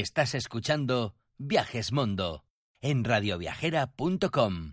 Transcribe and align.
Estás 0.00 0.34
escuchando 0.34 1.14
Viajes 1.38 1.92
Mundo 1.92 2.42
en 2.80 3.04
radioviajera.com. 3.04 4.72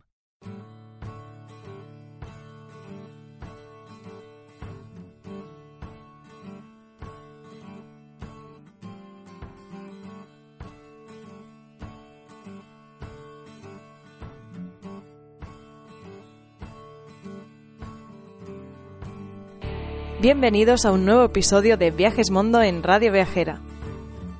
Bienvenidos 20.19 20.85
a 20.85 20.91
un 20.91 21.05
nuevo 21.05 21.25
episodio 21.25 21.77
de 21.77 21.91
Viajes 21.91 22.31
Mundo 22.31 22.63
en 22.63 22.81
Radio 22.81 23.11
Viajera. 23.11 23.61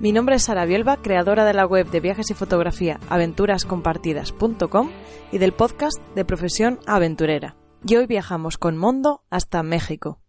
Mi 0.01 0.11
nombre 0.11 0.37
es 0.37 0.45
Sara 0.45 0.65
Bielba, 0.65 0.97
creadora 0.97 1.45
de 1.45 1.53
la 1.53 1.67
web 1.67 1.87
de 1.91 1.99
viajes 1.99 2.31
y 2.31 2.33
fotografía 2.33 2.99
aventurascompartidas.com 3.09 4.89
y 5.31 5.37
del 5.37 5.53
podcast 5.53 5.99
de 6.15 6.25
profesión 6.25 6.79
aventurera. 6.87 7.55
Y 7.85 7.97
hoy 7.97 8.07
viajamos 8.07 8.57
con 8.57 8.77
Mondo 8.77 9.21
hasta 9.29 9.61
México. 9.61 10.19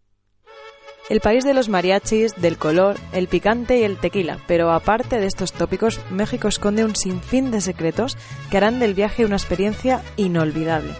El 1.09 1.21
país 1.21 1.43
de 1.43 1.55
los 1.55 1.69
mariachis, 1.69 2.35
del 2.39 2.59
color, 2.59 2.97
el 3.13 3.27
picante 3.27 3.79
y 3.79 3.83
el 3.83 3.97
tequila, 3.97 4.37
pero 4.45 4.71
aparte 4.71 5.19
de 5.19 5.25
estos 5.25 5.53
tópicos, 5.53 5.99
México 6.11 6.47
esconde 6.47 6.85
un 6.85 6.95
sinfín 6.95 7.49
de 7.49 7.59
secretos 7.59 8.15
que 8.51 8.57
harán 8.57 8.79
del 8.79 8.93
viaje 8.93 9.25
una 9.25 9.37
experiencia 9.37 10.03
inolvidable. 10.17 10.93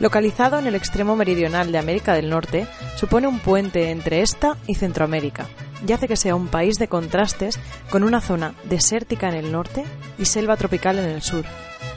Localizado 0.00 0.58
en 0.58 0.66
el 0.66 0.76
extremo 0.76 1.14
meridional 1.14 1.72
de 1.72 1.78
América 1.78 2.14
del 2.14 2.30
Norte, 2.30 2.66
supone 2.96 3.26
un 3.26 3.38
puente 3.38 3.90
entre 3.90 4.22
esta 4.22 4.56
y 4.66 4.76
Centroamérica, 4.76 5.46
y 5.86 5.92
hace 5.92 6.08
que 6.08 6.16
sea 6.16 6.34
un 6.34 6.48
país 6.48 6.76
de 6.78 6.88
contrastes 6.88 7.58
con 7.90 8.04
una 8.04 8.20
zona 8.20 8.54
desértica 8.64 9.28
en 9.28 9.34
el 9.34 9.52
norte 9.52 9.84
y 10.18 10.26
selva 10.26 10.56
tropical 10.56 10.98
en 10.98 11.06
el 11.06 11.22
sur, 11.22 11.44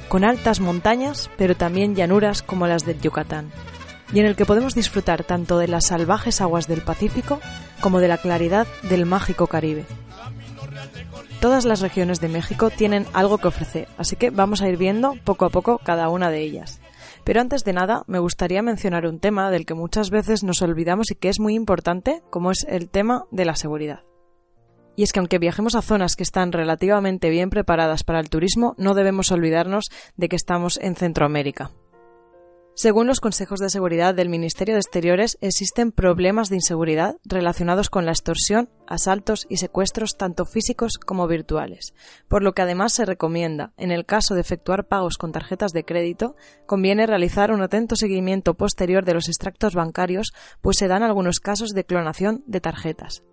con 0.07 0.23
altas 0.23 0.59
montañas, 0.59 1.29
pero 1.37 1.55
también 1.55 1.95
llanuras 1.95 2.41
como 2.41 2.67
las 2.67 2.85
del 2.85 2.99
Yucatán, 2.99 3.51
y 4.13 4.19
en 4.19 4.25
el 4.25 4.35
que 4.35 4.45
podemos 4.45 4.75
disfrutar 4.75 5.23
tanto 5.23 5.57
de 5.57 5.67
las 5.67 5.87
salvajes 5.87 6.41
aguas 6.41 6.67
del 6.67 6.81
Pacífico 6.81 7.39
como 7.79 7.99
de 7.99 8.07
la 8.07 8.17
claridad 8.17 8.67
del 8.83 9.05
mágico 9.05 9.47
Caribe. 9.47 9.85
Todas 11.39 11.63
las 11.63 11.79
regiones 11.79 12.19
de 12.19 12.27
México 12.27 12.69
tienen 12.69 13.05
algo 13.13 13.37
que 13.37 13.47
ofrecer, 13.47 13.87
así 13.97 14.17
que 14.17 14.29
vamos 14.29 14.61
a 14.61 14.67
ir 14.67 14.77
viendo 14.77 15.15
poco 15.23 15.45
a 15.45 15.49
poco 15.49 15.77
cada 15.77 16.09
una 16.09 16.29
de 16.29 16.41
ellas. 16.41 16.81
Pero 17.23 17.41
antes 17.41 17.63
de 17.63 17.73
nada, 17.73 18.03
me 18.07 18.19
gustaría 18.19 18.61
mencionar 18.61 19.05
un 19.05 19.19
tema 19.19 19.51
del 19.51 19.65
que 19.65 19.73
muchas 19.73 20.09
veces 20.09 20.43
nos 20.43 20.61
olvidamos 20.61 21.11
y 21.11 21.15
que 21.15 21.29
es 21.29 21.39
muy 21.39 21.55
importante, 21.55 22.21
como 22.29 22.51
es 22.51 22.65
el 22.69 22.89
tema 22.89 23.25
de 23.31 23.45
la 23.45 23.55
seguridad. 23.55 24.03
Y 24.95 25.03
es 25.03 25.13
que 25.13 25.19
aunque 25.19 25.39
viajemos 25.39 25.75
a 25.75 25.81
zonas 25.81 26.15
que 26.15 26.23
están 26.23 26.51
relativamente 26.51 27.29
bien 27.29 27.49
preparadas 27.49 28.03
para 28.03 28.19
el 28.19 28.29
turismo, 28.29 28.75
no 28.77 28.95
debemos 28.95 29.31
olvidarnos 29.31 29.85
de 30.17 30.27
que 30.27 30.35
estamos 30.35 30.77
en 30.81 30.95
Centroamérica. 30.95 31.71
Según 32.81 33.07
los 33.07 33.19
consejos 33.19 33.59
de 33.59 33.69
seguridad 33.69 34.15
del 34.15 34.29
Ministerio 34.29 34.75
de 34.75 34.79
Exteriores, 34.79 35.37
existen 35.41 35.91
problemas 35.91 36.47
de 36.47 36.55
inseguridad 36.55 37.17
relacionados 37.25 37.89
con 37.89 38.05
la 38.05 38.11
extorsión, 38.11 38.69
asaltos 38.87 39.45
y 39.49 39.57
secuestros 39.57 40.15
tanto 40.15 40.45
físicos 40.45 40.93
como 40.97 41.27
virtuales, 41.27 41.93
por 42.29 42.41
lo 42.41 42.53
que 42.53 42.61
además 42.61 42.93
se 42.93 43.03
recomienda, 43.03 43.73
en 43.75 43.91
el 43.91 44.05
caso 44.05 44.33
de 44.33 44.39
efectuar 44.39 44.87
pagos 44.87 45.17
con 45.17 45.33
tarjetas 45.33 45.73
de 45.73 45.83
crédito, 45.83 46.37
conviene 46.67 47.05
realizar 47.05 47.51
un 47.51 47.61
atento 47.61 47.97
seguimiento 47.97 48.53
posterior 48.53 49.03
de 49.03 49.15
los 49.15 49.27
extractos 49.27 49.75
bancarios, 49.75 50.31
pues 50.61 50.77
se 50.77 50.87
dan 50.87 51.03
algunos 51.03 51.41
casos 51.41 51.71
de 51.71 51.83
clonación 51.83 52.45
de 52.47 52.61
tarjetas. 52.61 53.23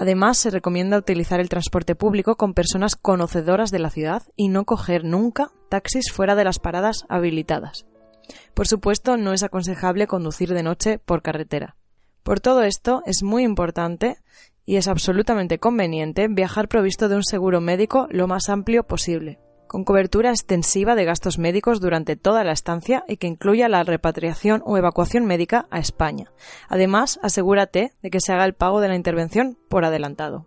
Además, 0.00 0.36
se 0.36 0.50
recomienda 0.50 0.98
utilizar 0.98 1.38
el 1.38 1.48
transporte 1.48 1.94
público 1.94 2.34
con 2.34 2.54
personas 2.54 2.96
conocedoras 2.96 3.70
de 3.70 3.78
la 3.78 3.90
ciudad 3.90 4.24
y 4.34 4.48
no 4.48 4.64
coger 4.64 5.04
nunca 5.04 5.52
taxis 5.68 6.10
fuera 6.10 6.34
de 6.34 6.42
las 6.42 6.58
paradas 6.58 7.04
habilitadas. 7.08 7.86
Por 8.54 8.66
supuesto, 8.66 9.16
no 9.16 9.32
es 9.32 9.42
aconsejable 9.42 10.06
conducir 10.06 10.52
de 10.52 10.62
noche 10.62 10.98
por 10.98 11.22
carretera. 11.22 11.76
Por 12.22 12.40
todo 12.40 12.62
esto, 12.62 13.02
es 13.06 13.22
muy 13.22 13.42
importante 13.42 14.16
y 14.64 14.76
es 14.76 14.88
absolutamente 14.88 15.58
conveniente 15.58 16.28
viajar 16.28 16.68
provisto 16.68 17.08
de 17.08 17.16
un 17.16 17.24
seguro 17.24 17.60
médico 17.60 18.08
lo 18.10 18.26
más 18.26 18.48
amplio 18.48 18.84
posible, 18.84 19.38
con 19.66 19.84
cobertura 19.84 20.30
extensiva 20.30 20.94
de 20.94 21.04
gastos 21.04 21.38
médicos 21.38 21.80
durante 21.80 22.16
toda 22.16 22.44
la 22.44 22.52
estancia 22.52 23.04
y 23.08 23.18
que 23.18 23.26
incluya 23.26 23.68
la 23.68 23.82
repatriación 23.82 24.62
o 24.64 24.78
evacuación 24.78 25.26
médica 25.26 25.66
a 25.70 25.78
España. 25.78 26.32
Además, 26.68 27.20
asegúrate 27.22 27.92
de 28.02 28.10
que 28.10 28.20
se 28.20 28.32
haga 28.32 28.46
el 28.46 28.54
pago 28.54 28.80
de 28.80 28.88
la 28.88 28.96
intervención 28.96 29.58
por 29.68 29.84
adelantado. 29.84 30.46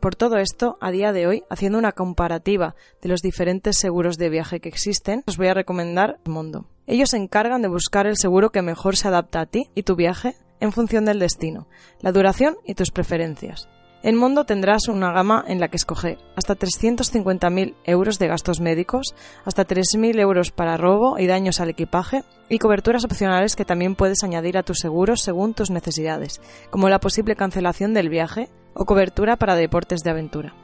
Por 0.00 0.14
todo 0.14 0.36
esto, 0.36 0.78
a 0.80 0.92
día 0.92 1.12
de 1.12 1.26
hoy, 1.26 1.42
haciendo 1.50 1.76
una 1.76 1.90
comparativa 1.90 2.76
de 3.02 3.08
los 3.08 3.20
diferentes 3.20 3.78
seguros 3.78 4.16
de 4.16 4.30
viaje 4.30 4.60
que 4.60 4.68
existen, 4.68 5.24
os 5.26 5.36
voy 5.36 5.48
a 5.48 5.54
recomendar 5.54 6.20
Mundo. 6.24 6.66
Ellos 6.86 7.10
se 7.10 7.16
encargan 7.16 7.62
de 7.62 7.68
buscar 7.68 8.06
el 8.06 8.16
seguro 8.16 8.50
que 8.50 8.62
mejor 8.62 8.96
se 8.96 9.08
adapta 9.08 9.40
a 9.40 9.46
ti 9.46 9.70
y 9.74 9.82
tu 9.82 9.96
viaje 9.96 10.36
en 10.60 10.70
función 10.70 11.04
del 11.04 11.18
destino, 11.18 11.66
la 12.00 12.12
duración 12.12 12.56
y 12.64 12.74
tus 12.74 12.92
preferencias. 12.92 13.68
En 14.04 14.16
Mundo 14.16 14.44
tendrás 14.44 14.86
una 14.86 15.10
gama 15.10 15.44
en 15.48 15.58
la 15.58 15.66
que 15.66 15.76
escoger 15.76 16.18
hasta 16.36 16.56
350.000 16.56 17.74
euros 17.82 18.20
de 18.20 18.28
gastos 18.28 18.60
médicos, 18.60 19.16
hasta 19.44 19.66
3.000 19.66 20.20
euros 20.20 20.52
para 20.52 20.76
robo 20.76 21.18
y 21.18 21.26
daños 21.26 21.60
al 21.60 21.70
equipaje 21.70 22.22
y 22.48 22.58
coberturas 22.58 23.04
opcionales 23.04 23.56
que 23.56 23.64
también 23.64 23.96
puedes 23.96 24.22
añadir 24.22 24.56
a 24.56 24.62
tus 24.62 24.78
seguros 24.78 25.22
según 25.22 25.54
tus 25.54 25.70
necesidades, 25.70 26.40
como 26.70 26.88
la 26.88 27.00
posible 27.00 27.34
cancelación 27.34 27.92
del 27.92 28.08
viaje 28.08 28.48
o 28.78 28.86
cobertura 28.86 29.36
para 29.36 29.56
deportes 29.56 30.00
de 30.00 30.10
aventura. 30.10 30.54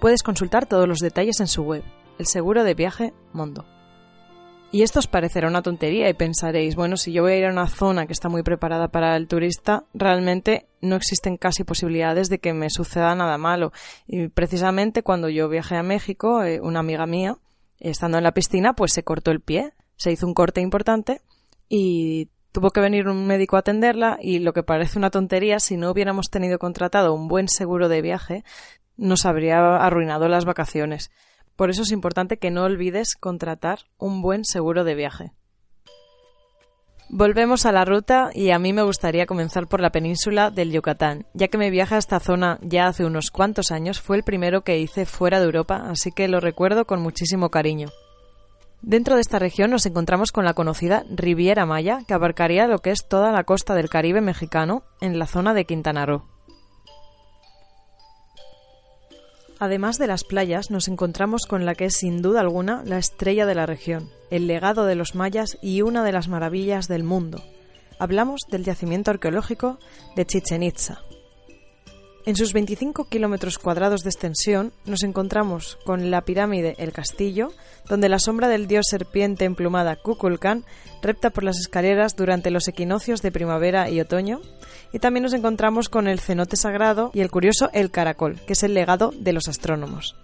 Puedes 0.00 0.22
consultar 0.22 0.66
todos 0.66 0.86
los 0.86 0.98
detalles 0.98 1.40
en 1.40 1.48
su 1.48 1.62
web, 1.62 1.82
el 2.18 2.26
seguro 2.26 2.62
de 2.62 2.74
viaje 2.74 3.14
Mundo. 3.32 3.64
Y 4.70 4.82
esto 4.82 4.98
os 4.98 5.06
parecerá 5.06 5.48
una 5.48 5.62
tontería 5.62 6.08
y 6.08 6.14
pensaréis, 6.14 6.74
bueno, 6.74 6.96
si 6.96 7.12
yo 7.12 7.22
voy 7.22 7.32
a 7.32 7.38
ir 7.38 7.44
a 7.46 7.52
una 7.52 7.68
zona 7.68 8.06
que 8.06 8.12
está 8.12 8.28
muy 8.28 8.42
preparada 8.42 8.88
para 8.88 9.16
el 9.16 9.28
turista, 9.28 9.84
realmente 9.94 10.66
no 10.80 10.96
existen 10.96 11.36
casi 11.36 11.62
posibilidades 11.62 12.28
de 12.28 12.40
que 12.40 12.52
me 12.52 12.68
suceda 12.70 13.14
nada 13.14 13.38
malo. 13.38 13.72
Y 14.06 14.28
precisamente 14.28 15.02
cuando 15.02 15.28
yo 15.28 15.48
viajé 15.48 15.76
a 15.76 15.84
México, 15.84 16.42
eh, 16.42 16.60
una 16.60 16.80
amiga 16.80 17.06
mía, 17.06 17.38
estando 17.78 18.18
en 18.18 18.24
la 18.24 18.34
piscina, 18.34 18.74
pues 18.74 18.92
se 18.92 19.04
cortó 19.04 19.30
el 19.30 19.40
pie, 19.40 19.72
se 19.96 20.10
hizo 20.10 20.26
un 20.26 20.34
corte 20.34 20.60
importante 20.60 21.20
y 21.68 22.30
tuvo 22.54 22.70
que 22.70 22.80
venir 22.80 23.08
un 23.08 23.26
médico 23.26 23.56
a 23.56 23.58
atenderla 23.58 24.16
y 24.22 24.38
lo 24.38 24.52
que 24.52 24.62
parece 24.62 24.96
una 24.96 25.10
tontería, 25.10 25.58
si 25.58 25.76
no 25.76 25.90
hubiéramos 25.90 26.30
tenido 26.30 26.60
contratado 26.60 27.12
un 27.12 27.26
buen 27.26 27.48
seguro 27.48 27.88
de 27.88 28.00
viaje, 28.00 28.44
nos 28.96 29.26
habría 29.26 29.58
arruinado 29.76 30.28
las 30.28 30.44
vacaciones. 30.44 31.10
Por 31.56 31.68
eso 31.68 31.82
es 31.82 31.90
importante 31.90 32.36
que 32.36 32.52
no 32.52 32.62
olvides 32.62 33.16
contratar 33.16 33.80
un 33.98 34.22
buen 34.22 34.44
seguro 34.44 34.84
de 34.84 34.94
viaje. 34.94 35.32
Volvemos 37.08 37.66
a 37.66 37.72
la 37.72 37.84
ruta 37.84 38.30
y 38.32 38.50
a 38.50 38.60
mí 38.60 38.72
me 38.72 38.84
gustaría 38.84 39.26
comenzar 39.26 39.66
por 39.66 39.80
la 39.80 39.90
península 39.90 40.52
del 40.52 40.70
Yucatán, 40.70 41.26
ya 41.34 41.48
que 41.48 41.58
mi 41.58 41.70
viaje 41.70 41.96
a 41.96 41.98
esta 41.98 42.20
zona 42.20 42.60
ya 42.62 42.86
hace 42.86 43.04
unos 43.04 43.32
cuantos 43.32 43.72
años 43.72 44.00
fue 44.00 44.16
el 44.16 44.22
primero 44.22 44.62
que 44.62 44.78
hice 44.78 45.06
fuera 45.06 45.40
de 45.40 45.46
Europa, 45.46 45.86
así 45.88 46.12
que 46.12 46.28
lo 46.28 46.38
recuerdo 46.38 46.84
con 46.84 47.02
muchísimo 47.02 47.50
cariño. 47.50 47.88
Dentro 48.86 49.14
de 49.14 49.22
esta 49.22 49.38
región 49.38 49.70
nos 49.70 49.86
encontramos 49.86 50.30
con 50.30 50.44
la 50.44 50.52
conocida 50.52 51.06
Riviera 51.08 51.64
Maya, 51.64 52.00
que 52.06 52.12
abarcaría 52.12 52.66
lo 52.66 52.80
que 52.80 52.90
es 52.90 53.08
toda 53.08 53.32
la 53.32 53.44
costa 53.44 53.74
del 53.74 53.88
Caribe 53.88 54.20
mexicano 54.20 54.82
en 55.00 55.18
la 55.18 55.26
zona 55.26 55.54
de 55.54 55.64
Quintana 55.64 56.04
Roo. 56.04 56.26
Además 59.58 59.96
de 59.96 60.06
las 60.06 60.24
playas, 60.24 60.70
nos 60.70 60.86
encontramos 60.88 61.46
con 61.46 61.64
la 61.64 61.74
que 61.74 61.86
es 61.86 61.96
sin 61.96 62.20
duda 62.20 62.40
alguna 62.40 62.82
la 62.84 62.98
estrella 62.98 63.46
de 63.46 63.54
la 63.54 63.64
región, 63.64 64.10
el 64.30 64.46
legado 64.46 64.84
de 64.84 64.96
los 64.96 65.14
mayas 65.14 65.56
y 65.62 65.80
una 65.80 66.04
de 66.04 66.12
las 66.12 66.28
maravillas 66.28 66.86
del 66.86 67.04
mundo. 67.04 67.42
Hablamos 67.98 68.42
del 68.50 68.64
yacimiento 68.64 69.10
arqueológico 69.10 69.78
de 70.14 70.26
Chichen 70.26 70.62
Itza. 70.62 71.00
En 72.26 72.36
sus 72.36 72.54
25 72.54 73.04
kilómetros 73.04 73.58
cuadrados 73.58 74.00
de 74.00 74.08
extensión 74.08 74.72
nos 74.86 75.02
encontramos 75.02 75.76
con 75.84 76.10
la 76.10 76.22
pirámide 76.22 76.74
El 76.78 76.90
Castillo, 76.90 77.52
donde 77.86 78.08
la 78.08 78.18
sombra 78.18 78.48
del 78.48 78.66
dios 78.66 78.86
serpiente 78.88 79.44
emplumada 79.44 79.96
Kukulkan 79.96 80.64
repta 81.02 81.28
por 81.28 81.44
las 81.44 81.58
escaleras 81.58 82.16
durante 82.16 82.50
los 82.50 82.66
equinoccios 82.66 83.20
de 83.20 83.30
primavera 83.30 83.90
y 83.90 84.00
otoño, 84.00 84.40
y 84.90 85.00
también 85.00 85.24
nos 85.24 85.34
encontramos 85.34 85.90
con 85.90 86.08
el 86.08 86.18
cenote 86.18 86.56
sagrado 86.56 87.10
y 87.12 87.20
el 87.20 87.30
curioso 87.30 87.68
El 87.74 87.90
Caracol, 87.90 88.40
que 88.46 88.54
es 88.54 88.62
el 88.62 88.72
legado 88.72 89.12
de 89.14 89.34
los 89.34 89.46
astrónomos. 89.46 90.16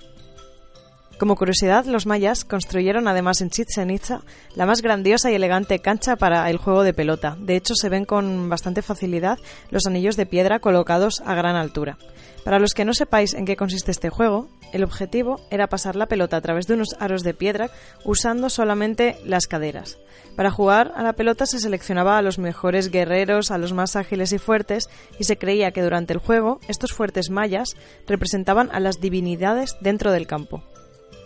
Como 1.21 1.37
curiosidad, 1.37 1.85
los 1.85 2.07
mayas 2.07 2.47
construyeron 2.47 3.07
además 3.07 3.43
en 3.43 3.51
Chichen 3.51 3.91
Itza 3.91 4.23
la 4.55 4.65
más 4.65 4.81
grandiosa 4.81 5.31
y 5.31 5.35
elegante 5.35 5.79
cancha 5.81 6.17
para 6.17 6.49
el 6.49 6.57
juego 6.57 6.83
de 6.83 6.95
pelota. 6.95 7.37
De 7.39 7.57
hecho, 7.57 7.75
se 7.75 7.91
ven 7.91 8.07
con 8.07 8.49
bastante 8.49 8.81
facilidad 8.81 9.39
los 9.71 9.85
anillos 9.85 10.17
de 10.17 10.25
piedra 10.25 10.61
colocados 10.61 11.23
a 11.27 11.35
gran 11.35 11.57
altura. 11.57 11.99
Para 12.43 12.59
los 12.59 12.73
que 12.73 12.87
no 12.87 12.95
sepáis 12.95 13.35
en 13.35 13.45
qué 13.45 13.55
consiste 13.55 13.91
este 13.91 14.09
juego, 14.09 14.49
el 14.73 14.83
objetivo 14.83 15.43
era 15.51 15.67
pasar 15.67 15.95
la 15.95 16.07
pelota 16.07 16.39
a 16.39 16.41
través 16.41 16.67
de 16.67 16.73
unos 16.73 16.97
aros 16.99 17.23
de 17.23 17.35
piedra 17.35 17.71
usando 18.03 18.49
solamente 18.49 19.19
las 19.27 19.47
caderas. 19.47 19.99
Para 20.37 20.51
jugar 20.51 20.91
a 20.97 21.03
la 21.03 21.13
pelota 21.13 21.45
se 21.45 21.59
seleccionaba 21.59 22.17
a 22.17 22.23
los 22.23 22.39
mejores 22.39 22.91
guerreros, 22.91 23.51
a 23.51 23.59
los 23.59 23.75
más 23.75 23.95
ágiles 23.95 24.33
y 24.33 24.39
fuertes, 24.39 24.89
y 25.19 25.25
se 25.25 25.37
creía 25.37 25.73
que 25.73 25.83
durante 25.83 26.15
el 26.15 26.19
juego 26.19 26.61
estos 26.67 26.95
fuertes 26.95 27.29
mayas 27.29 27.77
representaban 28.07 28.71
a 28.73 28.81
las 28.81 29.03
divinidades 29.03 29.77
dentro 29.83 30.13
del 30.13 30.27
campo. 30.27 30.65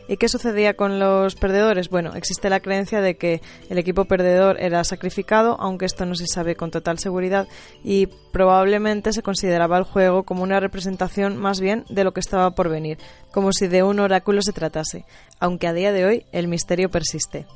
¿Y 0.07 0.19
qué 0.19 0.29
sucedía 0.29 0.75
con 0.75 0.99
los 0.99 1.35
perdedores? 1.35 1.89
Bueno, 1.89 2.15
existe 2.15 2.51
la 2.51 2.61
creencia 2.61 3.01
de 3.01 3.17
que 3.17 3.41
el 3.71 3.79
equipo 3.79 4.05
perdedor 4.05 4.61
era 4.61 4.85
sacrificado, 4.85 5.57
aunque 5.59 5.87
esto 5.87 6.05
no 6.05 6.15
se 6.15 6.27
sabe 6.27 6.57
con 6.57 6.71
total 6.71 6.99
seguridad, 6.99 7.49
y 7.83 8.09
probablemente 8.31 9.15
se 9.15 9.23
consideraba 9.23 9.79
el 9.79 9.85
juego 9.85 10.25
como 10.25 10.43
una 10.43 10.61
representación 10.61 11.39
más 11.39 11.61
bien 11.61 11.85
de 11.89 12.05
lo 12.05 12.13
que 12.13 12.21
estaba 12.21 12.51
por 12.51 12.69
venir, 12.69 12.99
como 13.33 13.53
si 13.53 13.67
de 13.67 13.83
un 13.83 13.99
oráculo 13.99 14.43
se 14.43 14.53
tratase, 14.53 15.07
aunque 15.41 15.69
a 15.69 15.73
día 15.73 15.93
de 15.93 16.05
hoy 16.05 16.27
el 16.33 16.49
misterio 16.49 16.91
persiste. 16.91 17.47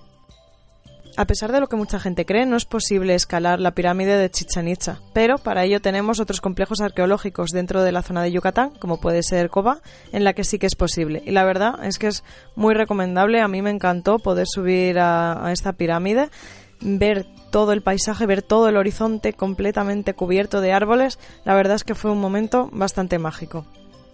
A 1.19 1.26
pesar 1.26 1.50
de 1.50 1.59
lo 1.59 1.67
que 1.67 1.75
mucha 1.75 1.99
gente 1.99 2.25
cree, 2.25 2.47
no 2.47 2.56
es 2.56 2.65
posible 2.65 3.17
escalar 3.17 3.59
la 3.59 3.73
pirámide 3.73 4.17
de 4.17 4.31
Chichen 4.31 4.69
Itza, 4.69 5.00
pero 5.12 5.38
para 5.38 5.65
ello 5.65 5.81
tenemos 5.81 6.20
otros 6.20 6.41
complejos 6.41 6.81
arqueológicos 6.81 7.50
dentro 7.50 7.82
de 7.82 7.91
la 7.91 8.03
zona 8.03 8.23
de 8.23 8.31
Yucatán, 8.31 8.70
como 8.79 9.00
puede 9.00 9.25
ser 9.25 9.50
Coba, 9.50 9.81
en 10.12 10.23
la 10.23 10.32
que 10.32 10.44
sí 10.44 10.61
que 10.61 10.67
es 10.69 10.76
posible. 10.76 11.20
Y 11.26 11.32
la 11.32 11.43
verdad 11.43 11.85
es 11.85 11.99
que 11.99 12.06
es 12.06 12.23
muy 12.55 12.73
recomendable, 12.73 13.41
a 13.41 13.49
mí 13.49 13.62
me 13.62 13.70
encantó 13.70 14.20
poder 14.20 14.47
subir 14.49 15.00
a, 15.00 15.44
a 15.44 15.50
esta 15.50 15.73
pirámide, 15.73 16.31
ver 16.82 17.26
todo 17.50 17.73
el 17.73 17.82
paisaje, 17.82 18.25
ver 18.25 18.43
todo 18.43 18.69
el 18.69 18.76
horizonte 18.76 19.32
completamente 19.32 20.14
cubierto 20.14 20.61
de 20.61 20.73
árboles, 20.73 21.19
la 21.44 21.56
verdad 21.56 21.75
es 21.75 21.82
que 21.82 21.97
fue 21.97 22.12
un 22.12 22.21
momento 22.21 22.71
bastante 22.73 23.19
mágico. 23.19 23.67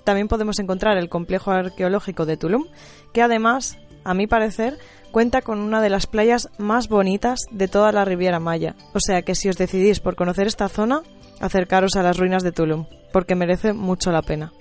También 0.04 0.28
podemos 0.28 0.58
encontrar 0.58 0.96
el 0.96 1.10
complejo 1.10 1.50
arqueológico 1.50 2.24
de 2.24 2.38
Tulum, 2.38 2.64
que 3.12 3.20
además, 3.20 3.76
a 4.04 4.14
mi 4.14 4.26
parecer, 4.26 4.78
cuenta 5.14 5.42
con 5.42 5.60
una 5.60 5.80
de 5.80 5.90
las 5.90 6.08
playas 6.08 6.48
más 6.58 6.88
bonitas 6.88 7.38
de 7.52 7.68
toda 7.68 7.92
la 7.92 8.04
Riviera 8.04 8.40
Maya. 8.40 8.74
O 8.94 8.98
sea 8.98 9.22
que 9.22 9.36
si 9.36 9.48
os 9.48 9.56
decidís 9.56 10.00
por 10.00 10.16
conocer 10.16 10.48
esta 10.48 10.68
zona, 10.68 11.02
acercaros 11.40 11.94
a 11.94 12.02
las 12.02 12.16
ruinas 12.16 12.42
de 12.42 12.50
Tulum, 12.50 12.86
porque 13.12 13.36
merece 13.36 13.74
mucho 13.74 14.10
la 14.10 14.22
pena. 14.22 14.52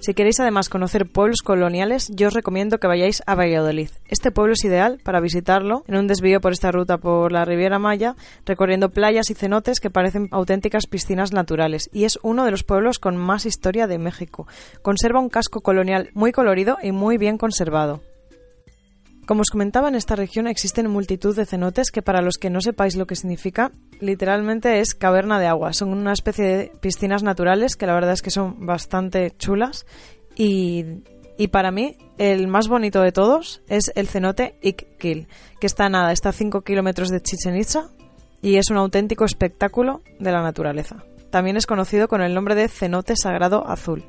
Si 0.00 0.12
queréis 0.12 0.38
además 0.38 0.68
conocer 0.68 1.06
pueblos 1.06 1.40
coloniales, 1.42 2.10
yo 2.14 2.28
os 2.28 2.34
recomiendo 2.34 2.76
que 2.76 2.88
vayáis 2.88 3.22
a 3.24 3.34
Valladolid. 3.34 3.88
Este 4.06 4.30
pueblo 4.32 4.52
es 4.52 4.62
ideal 4.66 5.00
para 5.02 5.20
visitarlo 5.20 5.82
en 5.88 5.96
un 5.96 6.08
desvío 6.08 6.42
por 6.42 6.52
esta 6.52 6.70
ruta 6.70 6.98
por 6.98 7.32
la 7.32 7.46
Riviera 7.46 7.78
Maya, 7.78 8.16
recorriendo 8.44 8.90
playas 8.90 9.30
y 9.30 9.34
cenotes 9.34 9.80
que 9.80 9.88
parecen 9.88 10.28
auténticas 10.30 10.86
piscinas 10.86 11.32
naturales, 11.32 11.88
y 11.90 12.04
es 12.04 12.18
uno 12.22 12.44
de 12.44 12.50
los 12.50 12.64
pueblos 12.64 12.98
con 12.98 13.16
más 13.16 13.46
historia 13.46 13.86
de 13.86 13.96
México. 13.96 14.46
Conserva 14.82 15.20
un 15.20 15.30
casco 15.30 15.62
colonial 15.62 16.10
muy 16.12 16.32
colorido 16.32 16.76
y 16.82 16.92
muy 16.92 17.16
bien 17.16 17.38
conservado. 17.38 18.02
Como 19.26 19.40
os 19.40 19.50
comentaba, 19.50 19.88
en 19.88 19.96
esta 19.96 20.14
región 20.14 20.46
existen 20.46 20.88
multitud 20.88 21.34
de 21.34 21.46
cenotes 21.46 21.90
que 21.90 22.00
para 22.00 22.22
los 22.22 22.36
que 22.38 22.48
no 22.48 22.60
sepáis 22.60 22.94
lo 22.94 23.08
que 23.08 23.16
significa, 23.16 23.72
literalmente 23.98 24.78
es 24.78 24.94
caverna 24.94 25.40
de 25.40 25.48
agua. 25.48 25.72
Son 25.72 25.92
una 25.92 26.12
especie 26.12 26.44
de 26.44 26.72
piscinas 26.80 27.24
naturales 27.24 27.74
que 27.74 27.86
la 27.86 27.94
verdad 27.94 28.12
es 28.12 28.22
que 28.22 28.30
son 28.30 28.64
bastante 28.66 29.32
chulas 29.36 29.84
y, 30.36 31.02
y 31.36 31.48
para 31.48 31.72
mí 31.72 31.98
el 32.18 32.46
más 32.46 32.68
bonito 32.68 33.02
de 33.02 33.10
todos 33.10 33.62
es 33.68 33.90
el 33.96 34.06
cenote 34.06 34.60
Iqquil, 34.62 35.26
que 35.60 35.66
está 35.66 35.88
nada, 35.88 36.12
está 36.12 36.28
a 36.28 36.32
5 36.32 36.60
kilómetros 36.60 37.08
de 37.08 37.20
Chichen 37.20 37.56
Itza 37.56 37.90
y 38.42 38.58
es 38.58 38.70
un 38.70 38.76
auténtico 38.76 39.24
espectáculo 39.24 40.02
de 40.20 40.30
la 40.30 40.42
naturaleza. 40.42 41.02
También 41.30 41.56
es 41.56 41.66
conocido 41.66 42.06
con 42.06 42.22
el 42.22 42.32
nombre 42.32 42.54
de 42.54 42.68
cenote 42.68 43.14
sagrado 43.16 43.66
azul. 43.66 44.04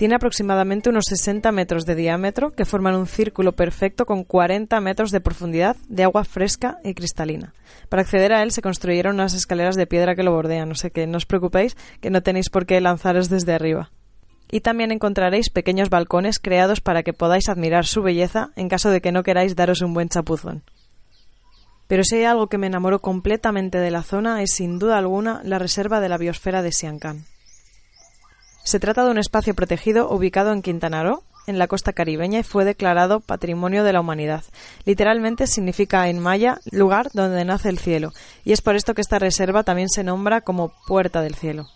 Tiene 0.00 0.14
aproximadamente 0.14 0.88
unos 0.88 1.04
60 1.10 1.52
metros 1.52 1.84
de 1.84 1.94
diámetro 1.94 2.52
que 2.52 2.64
forman 2.64 2.94
un 2.94 3.06
círculo 3.06 3.52
perfecto 3.52 4.06
con 4.06 4.24
40 4.24 4.80
metros 4.80 5.10
de 5.10 5.20
profundidad 5.20 5.76
de 5.90 6.04
agua 6.04 6.24
fresca 6.24 6.78
y 6.82 6.94
cristalina. 6.94 7.52
Para 7.90 8.00
acceder 8.00 8.32
a 8.32 8.42
él 8.42 8.50
se 8.50 8.62
construyeron 8.62 9.16
unas 9.16 9.34
escaleras 9.34 9.76
de 9.76 9.86
piedra 9.86 10.16
que 10.16 10.22
lo 10.22 10.32
bordean, 10.32 10.70
no 10.70 10.74
sé 10.74 10.90
que 10.90 11.06
no 11.06 11.18
os 11.18 11.26
preocupéis 11.26 11.76
que 12.00 12.08
no 12.08 12.22
tenéis 12.22 12.48
por 12.48 12.64
qué 12.64 12.80
lanzaros 12.80 13.28
desde 13.28 13.52
arriba. 13.52 13.90
Y 14.50 14.62
también 14.62 14.90
encontraréis 14.90 15.50
pequeños 15.50 15.90
balcones 15.90 16.38
creados 16.38 16.80
para 16.80 17.02
que 17.02 17.12
podáis 17.12 17.50
admirar 17.50 17.84
su 17.84 18.00
belleza 18.00 18.52
en 18.56 18.70
caso 18.70 18.88
de 18.88 19.02
que 19.02 19.12
no 19.12 19.22
queráis 19.22 19.54
daros 19.54 19.82
un 19.82 19.92
buen 19.92 20.08
chapuzón. 20.08 20.62
Pero 21.88 22.04
si 22.04 22.16
hay 22.16 22.24
algo 22.24 22.46
que 22.46 22.56
me 22.56 22.68
enamoró 22.68 23.00
completamente 23.00 23.76
de 23.76 23.90
la 23.90 24.02
zona 24.02 24.40
es 24.40 24.52
sin 24.54 24.78
duda 24.78 24.96
alguna 24.96 25.42
la 25.44 25.58
reserva 25.58 26.00
de 26.00 26.08
la 26.08 26.16
biosfera 26.16 26.62
de 26.62 26.72
Siancán. 26.72 27.26
Se 28.62 28.78
trata 28.78 29.04
de 29.04 29.10
un 29.10 29.18
espacio 29.18 29.54
protegido 29.54 30.10
ubicado 30.10 30.52
en 30.52 30.62
Quintana 30.62 31.02
Roo, 31.02 31.22
en 31.46 31.58
la 31.58 31.66
costa 31.66 31.92
caribeña, 31.92 32.40
y 32.40 32.44
fue 32.44 32.64
declarado 32.64 33.20
Patrimonio 33.20 33.84
de 33.84 33.92
la 33.92 34.00
Humanidad. 34.00 34.44
Literalmente 34.84 35.46
significa 35.46 36.08
en 36.08 36.18
maya 36.18 36.60
lugar 36.70 37.10
donde 37.12 37.44
nace 37.44 37.68
el 37.68 37.78
cielo, 37.78 38.12
y 38.44 38.52
es 38.52 38.60
por 38.60 38.76
esto 38.76 38.94
que 38.94 39.00
esta 39.00 39.18
reserva 39.18 39.64
también 39.64 39.88
se 39.88 40.04
nombra 40.04 40.42
como 40.42 40.72
Puerta 40.86 41.22
del 41.22 41.34
Cielo. 41.34 41.68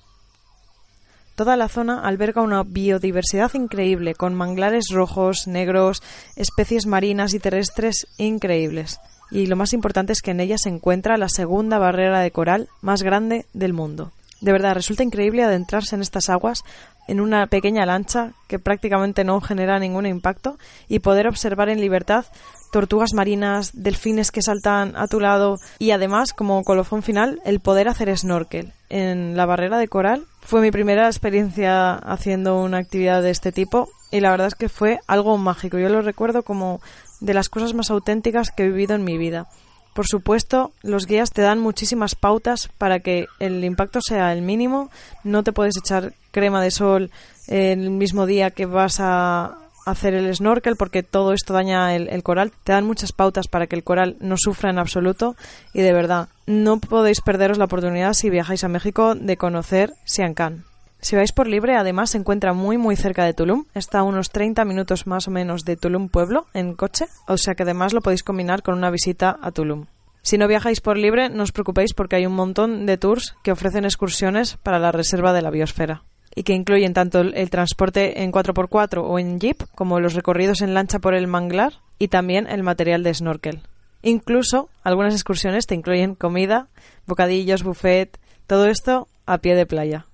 Toda 1.34 1.56
la 1.56 1.68
zona 1.68 2.00
alberga 2.02 2.42
una 2.42 2.62
biodiversidad 2.62 3.52
increíble, 3.54 4.14
con 4.14 4.34
manglares 4.34 4.84
rojos, 4.92 5.48
negros, 5.48 6.00
especies 6.36 6.86
marinas 6.86 7.34
y 7.34 7.40
terrestres 7.40 8.06
increíbles. 8.18 9.00
Y 9.32 9.46
lo 9.46 9.56
más 9.56 9.72
importante 9.72 10.12
es 10.12 10.22
que 10.22 10.30
en 10.30 10.38
ella 10.38 10.58
se 10.58 10.68
encuentra 10.68 11.16
la 11.16 11.28
segunda 11.28 11.78
barrera 11.78 12.20
de 12.20 12.30
coral 12.30 12.68
más 12.82 13.02
grande 13.02 13.46
del 13.52 13.72
mundo. 13.72 14.12
De 14.44 14.52
verdad, 14.52 14.74
resulta 14.74 15.02
increíble 15.02 15.42
adentrarse 15.42 15.94
en 15.94 16.02
estas 16.02 16.28
aguas 16.28 16.64
en 17.08 17.22
una 17.22 17.46
pequeña 17.46 17.86
lancha 17.86 18.32
que 18.46 18.58
prácticamente 18.58 19.24
no 19.24 19.40
genera 19.40 19.78
ningún 19.78 20.04
impacto 20.04 20.58
y 20.86 20.98
poder 20.98 21.26
observar 21.28 21.70
en 21.70 21.80
libertad 21.80 22.26
tortugas 22.70 23.14
marinas, 23.14 23.70
delfines 23.72 24.30
que 24.30 24.42
saltan 24.42 24.96
a 24.96 25.06
tu 25.06 25.18
lado 25.18 25.56
y 25.78 25.92
además, 25.92 26.34
como 26.34 26.62
colofón 26.62 27.02
final, 27.02 27.40
el 27.46 27.60
poder 27.60 27.88
hacer 27.88 28.14
snorkel 28.18 28.74
en 28.90 29.34
la 29.34 29.46
barrera 29.46 29.78
de 29.78 29.88
coral. 29.88 30.26
Fue 30.42 30.60
mi 30.60 30.70
primera 30.70 31.06
experiencia 31.06 31.94
haciendo 31.94 32.60
una 32.60 32.76
actividad 32.76 33.22
de 33.22 33.30
este 33.30 33.50
tipo 33.50 33.88
y 34.10 34.20
la 34.20 34.30
verdad 34.30 34.48
es 34.48 34.56
que 34.56 34.68
fue 34.68 35.00
algo 35.06 35.38
mágico. 35.38 35.78
Yo 35.78 35.88
lo 35.88 36.02
recuerdo 36.02 36.42
como 36.42 36.82
de 37.20 37.32
las 37.32 37.48
cosas 37.48 37.72
más 37.72 37.90
auténticas 37.90 38.50
que 38.50 38.64
he 38.64 38.68
vivido 38.68 38.94
en 38.94 39.04
mi 39.04 39.16
vida. 39.16 39.46
Por 39.94 40.06
supuesto, 40.08 40.72
los 40.82 41.06
guías 41.06 41.30
te 41.30 41.42
dan 41.42 41.60
muchísimas 41.60 42.16
pautas 42.16 42.68
para 42.78 42.98
que 42.98 43.28
el 43.38 43.64
impacto 43.64 44.00
sea 44.02 44.32
el 44.32 44.42
mínimo. 44.42 44.90
No 45.22 45.44
te 45.44 45.52
puedes 45.52 45.76
echar 45.76 46.12
crema 46.32 46.60
de 46.60 46.72
sol 46.72 47.10
el 47.46 47.90
mismo 47.90 48.26
día 48.26 48.50
que 48.50 48.66
vas 48.66 48.98
a 48.98 49.56
hacer 49.86 50.14
el 50.14 50.34
snorkel 50.34 50.76
porque 50.76 51.02
todo 51.02 51.32
esto 51.32 51.54
daña 51.54 51.94
el, 51.94 52.08
el, 52.08 52.24
coral. 52.24 52.52
Te 52.64 52.72
dan 52.72 52.86
muchas 52.86 53.12
pautas 53.12 53.46
para 53.46 53.68
que 53.68 53.76
el 53.76 53.84
coral 53.84 54.16
no 54.18 54.34
sufra 54.36 54.70
en 54.70 54.80
absoluto 54.80 55.36
y 55.72 55.82
de 55.82 55.92
verdad 55.92 56.28
no 56.46 56.78
podéis 56.80 57.20
perderos 57.20 57.58
la 57.58 57.66
oportunidad 57.66 58.14
si 58.14 58.30
viajáis 58.30 58.64
a 58.64 58.68
México 58.68 59.14
de 59.14 59.36
conocer 59.36 59.94
Siancán. 60.04 60.64
Si 61.04 61.16
vais 61.16 61.32
por 61.32 61.46
libre, 61.48 61.76
además 61.76 62.12
se 62.12 62.16
encuentra 62.16 62.54
muy 62.54 62.78
muy 62.78 62.96
cerca 62.96 63.26
de 63.26 63.34
Tulum, 63.34 63.66
está 63.74 63.98
a 63.98 64.04
unos 64.04 64.30
30 64.30 64.64
minutos 64.64 65.06
más 65.06 65.28
o 65.28 65.30
menos 65.30 65.66
de 65.66 65.76
Tulum 65.76 66.08
pueblo 66.08 66.46
en 66.54 66.72
coche, 66.72 67.08
o 67.28 67.36
sea 67.36 67.54
que 67.54 67.64
además 67.64 67.92
lo 67.92 68.00
podéis 68.00 68.22
combinar 68.22 68.62
con 68.62 68.74
una 68.74 68.88
visita 68.88 69.38
a 69.42 69.50
Tulum. 69.50 69.84
Si 70.22 70.38
no 70.38 70.48
viajáis 70.48 70.80
por 70.80 70.96
libre, 70.96 71.28
no 71.28 71.42
os 71.42 71.52
preocupéis 71.52 71.92
porque 71.92 72.16
hay 72.16 72.24
un 72.24 72.32
montón 72.32 72.86
de 72.86 72.96
tours 72.96 73.36
que 73.42 73.52
ofrecen 73.52 73.84
excursiones 73.84 74.56
para 74.62 74.78
la 74.78 74.92
reserva 74.92 75.34
de 75.34 75.42
la 75.42 75.50
biosfera 75.50 76.04
y 76.34 76.42
que 76.42 76.54
incluyen 76.54 76.94
tanto 76.94 77.20
el 77.20 77.50
transporte 77.50 78.22
en 78.22 78.32
4x4 78.32 79.02
o 79.04 79.18
en 79.18 79.38
jeep 79.38 79.62
como 79.74 80.00
los 80.00 80.14
recorridos 80.14 80.62
en 80.62 80.72
lancha 80.72 81.00
por 81.00 81.12
el 81.12 81.26
manglar 81.26 81.74
y 81.98 82.08
también 82.08 82.46
el 82.46 82.62
material 82.62 83.02
de 83.02 83.12
snorkel. 83.12 83.60
Incluso 84.00 84.70
algunas 84.82 85.12
excursiones 85.12 85.66
te 85.66 85.74
incluyen 85.74 86.14
comida, 86.14 86.68
bocadillos, 87.06 87.62
buffet, 87.62 88.18
todo 88.46 88.68
esto 88.68 89.06
a 89.26 89.36
pie 89.36 89.54
de 89.54 89.66
playa 89.66 90.06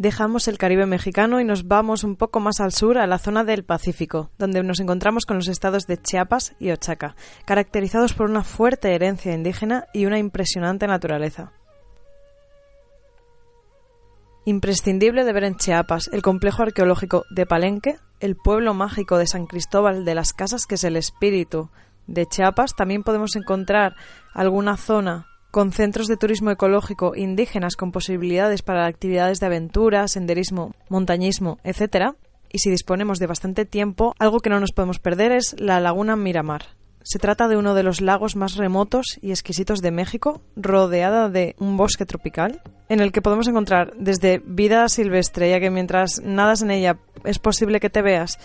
dejamos 0.00 0.48
el 0.48 0.56
Caribe 0.56 0.86
mexicano 0.86 1.42
y 1.42 1.44
nos 1.44 1.68
vamos 1.68 2.04
un 2.04 2.16
poco 2.16 2.40
más 2.40 2.58
al 2.60 2.72
sur, 2.72 2.96
a 2.96 3.06
la 3.06 3.18
zona 3.18 3.44
del 3.44 3.64
Pacífico, 3.64 4.30
donde 4.38 4.62
nos 4.62 4.80
encontramos 4.80 5.26
con 5.26 5.36
los 5.36 5.46
estados 5.46 5.86
de 5.86 6.00
Chiapas 6.00 6.54
y 6.58 6.70
Oaxaca, 6.70 7.16
caracterizados 7.44 8.14
por 8.14 8.30
una 8.30 8.42
fuerte 8.42 8.94
herencia 8.94 9.34
indígena 9.34 9.88
y 9.92 10.06
una 10.06 10.18
impresionante 10.18 10.86
naturaleza. 10.86 11.52
Imprescindible 14.46 15.24
de 15.24 15.34
ver 15.34 15.44
en 15.44 15.56
Chiapas 15.56 16.08
el 16.14 16.22
complejo 16.22 16.62
arqueológico 16.62 17.26
de 17.28 17.44
Palenque, 17.44 17.96
el 18.20 18.36
pueblo 18.36 18.72
mágico 18.72 19.18
de 19.18 19.26
San 19.26 19.44
Cristóbal 19.44 20.06
de 20.06 20.14
las 20.14 20.32
Casas, 20.32 20.64
que 20.64 20.76
es 20.76 20.84
el 20.84 20.96
espíritu 20.96 21.68
de 22.06 22.24
Chiapas. 22.24 22.74
También 22.74 23.02
podemos 23.02 23.36
encontrar 23.36 23.96
alguna 24.32 24.78
zona 24.78 25.29
con 25.50 25.72
centros 25.72 26.06
de 26.06 26.16
turismo 26.16 26.50
ecológico 26.50 27.14
indígenas 27.16 27.76
con 27.76 27.92
posibilidades 27.92 28.62
para 28.62 28.86
actividades 28.86 29.40
de 29.40 29.46
aventura, 29.46 30.08
senderismo, 30.08 30.74
montañismo, 30.88 31.58
etc. 31.64 32.14
y 32.52 32.58
si 32.58 32.70
disponemos 32.70 33.18
de 33.18 33.26
bastante 33.26 33.64
tiempo, 33.64 34.14
algo 34.18 34.40
que 34.40 34.50
no 34.50 34.60
nos 34.60 34.72
podemos 34.72 34.98
perder 34.98 35.32
es 35.32 35.56
la 35.58 35.80
laguna 35.80 36.16
Miramar. 36.16 36.80
Se 37.02 37.18
trata 37.18 37.48
de 37.48 37.56
uno 37.56 37.74
de 37.74 37.82
los 37.82 38.02
lagos 38.02 38.36
más 38.36 38.56
remotos 38.56 39.18
y 39.22 39.30
exquisitos 39.30 39.80
de 39.80 39.90
México, 39.90 40.42
rodeada 40.54 41.30
de 41.30 41.56
un 41.58 41.76
bosque 41.78 42.04
tropical, 42.04 42.62
en 42.90 43.00
el 43.00 43.10
que 43.10 43.22
podemos 43.22 43.48
encontrar 43.48 43.94
desde 43.96 44.42
vida 44.44 44.88
silvestre, 44.88 45.48
ya 45.48 45.60
que 45.60 45.70
mientras 45.70 46.20
nadas 46.22 46.60
en 46.60 46.70
ella 46.70 46.98
es 47.24 47.38
posible 47.38 47.80
que 47.80 47.90
te 47.90 48.02
veas 48.02 48.38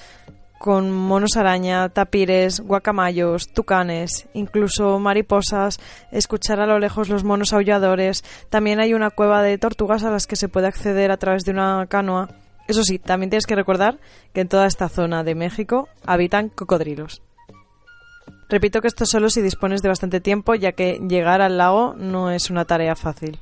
con 0.65 0.91
monos 0.91 1.38
araña, 1.38 1.89
tapires, 1.89 2.60
guacamayos, 2.60 3.50
tucanes, 3.50 4.27
incluso 4.34 4.98
mariposas, 4.98 5.79
escuchar 6.12 6.60
a 6.60 6.65
lo 6.65 6.79
lejos 6.79 7.07
los 7.07 7.24
monos 7.24 7.53
aulladores. 7.53 8.24
También 8.50 8.79
hay 8.79 8.95
una 8.95 9.12
cueva 9.12 9.43
de 9.43 9.60
tortugas 9.60 10.03
a 10.03 10.10
las 10.10 10.25
que 10.25 10.36
se 10.36 10.50
puede 10.50 10.65
acceder 10.65 11.12
a 11.12 11.17
través 11.17 11.43
de 11.43 11.51
una 11.51 11.86
canoa. 11.86 12.29
Eso 12.67 12.81
sí, 12.84 12.98
también 12.98 13.29
tienes 13.29 13.45
que 13.45 13.53
recordar 13.53 14.00
que 14.34 14.41
en 14.41 14.48
toda 14.48 14.65
esta 14.65 14.89
zona 14.89 15.24
de 15.24 15.36
México 15.36 15.88
habitan 16.03 16.50
cocodrilos. 16.50 17.22
Repito 18.50 18.81
que 18.81 18.88
esto 18.88 19.05
solo 19.05 19.29
si 19.29 19.43
dispones 19.43 19.84
de 19.84 19.89
bastante 19.89 20.19
tiempo, 20.19 20.55
ya 20.55 20.72
que 20.72 21.00
llegar 21.07 21.41
al 21.41 21.60
lago 21.60 21.93
no 21.95 22.31
es 22.31 22.50
una 22.50 22.65
tarea 22.65 22.95
fácil. 22.95 23.38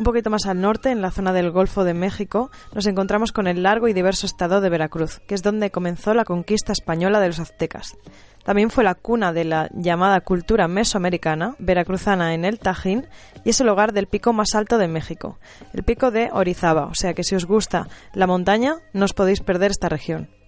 Un 0.00 0.04
poquito 0.04 0.30
más 0.30 0.46
al 0.46 0.62
norte, 0.62 0.90
en 0.90 1.02
la 1.02 1.10
zona 1.10 1.34
del 1.34 1.50
Golfo 1.50 1.84
de 1.84 1.92
México, 1.92 2.50
nos 2.72 2.86
encontramos 2.86 3.32
con 3.32 3.46
el 3.46 3.62
largo 3.62 3.86
y 3.86 3.92
diverso 3.92 4.24
estado 4.24 4.62
de 4.62 4.70
Veracruz, 4.70 5.20
que 5.26 5.34
es 5.34 5.42
donde 5.42 5.70
comenzó 5.70 6.14
la 6.14 6.24
conquista 6.24 6.72
española 6.72 7.20
de 7.20 7.26
los 7.26 7.38
aztecas. 7.38 7.98
También 8.42 8.70
fue 8.70 8.82
la 8.82 8.94
cuna 8.94 9.34
de 9.34 9.44
la 9.44 9.68
llamada 9.74 10.22
cultura 10.22 10.68
mesoamericana, 10.68 11.54
veracruzana 11.58 12.32
en 12.32 12.46
el 12.46 12.58
Tajín, 12.58 13.08
y 13.44 13.50
es 13.50 13.60
el 13.60 13.68
hogar 13.68 13.92
del 13.92 14.06
pico 14.06 14.32
más 14.32 14.54
alto 14.54 14.78
de 14.78 14.88
México, 14.88 15.38
el 15.74 15.82
pico 15.82 16.10
de 16.10 16.30
Orizaba, 16.32 16.86
o 16.86 16.94
sea 16.94 17.12
que 17.12 17.22
si 17.22 17.34
os 17.34 17.44
gusta 17.44 17.86
la 18.14 18.26
montaña, 18.26 18.76
no 18.94 19.04
os 19.04 19.12
podéis 19.12 19.42
perder 19.42 19.70
esta 19.70 19.90
región. 19.90 20.39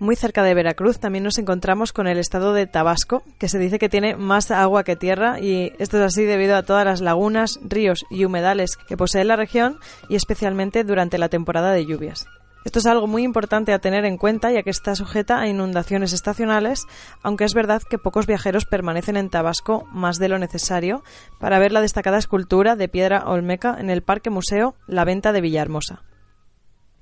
Muy 0.00 0.14
cerca 0.14 0.44
de 0.44 0.54
Veracruz 0.54 1.00
también 1.00 1.24
nos 1.24 1.38
encontramos 1.38 1.92
con 1.92 2.06
el 2.06 2.18
estado 2.18 2.52
de 2.52 2.68
Tabasco, 2.68 3.24
que 3.38 3.48
se 3.48 3.58
dice 3.58 3.80
que 3.80 3.88
tiene 3.88 4.14
más 4.14 4.52
agua 4.52 4.84
que 4.84 4.94
tierra 4.94 5.40
y 5.40 5.72
esto 5.78 5.96
es 5.98 6.04
así 6.04 6.22
debido 6.24 6.56
a 6.56 6.62
todas 6.62 6.84
las 6.84 7.00
lagunas, 7.00 7.58
ríos 7.62 8.06
y 8.08 8.24
humedales 8.24 8.76
que 8.76 8.96
posee 8.96 9.24
la 9.24 9.34
región 9.34 9.78
y 10.08 10.14
especialmente 10.14 10.84
durante 10.84 11.18
la 11.18 11.28
temporada 11.28 11.72
de 11.72 11.84
lluvias. 11.84 12.26
Esto 12.64 12.78
es 12.78 12.86
algo 12.86 13.06
muy 13.06 13.22
importante 13.22 13.72
a 13.72 13.78
tener 13.78 14.04
en 14.04 14.18
cuenta 14.18 14.52
ya 14.52 14.62
que 14.62 14.70
está 14.70 14.94
sujeta 14.94 15.40
a 15.40 15.48
inundaciones 15.48 16.12
estacionales, 16.12 16.84
aunque 17.22 17.44
es 17.44 17.54
verdad 17.54 17.82
que 17.88 17.98
pocos 17.98 18.26
viajeros 18.26 18.66
permanecen 18.66 19.16
en 19.16 19.30
Tabasco 19.30 19.84
más 19.90 20.18
de 20.18 20.28
lo 20.28 20.38
necesario 20.38 21.02
para 21.40 21.58
ver 21.58 21.72
la 21.72 21.80
destacada 21.80 22.18
escultura 22.18 22.76
de 22.76 22.88
piedra 22.88 23.24
olmeca 23.26 23.76
en 23.80 23.90
el 23.90 24.02
Parque 24.02 24.30
Museo 24.30 24.74
La 24.86 25.04
Venta 25.04 25.32
de 25.32 25.40
Villahermosa 25.40 26.02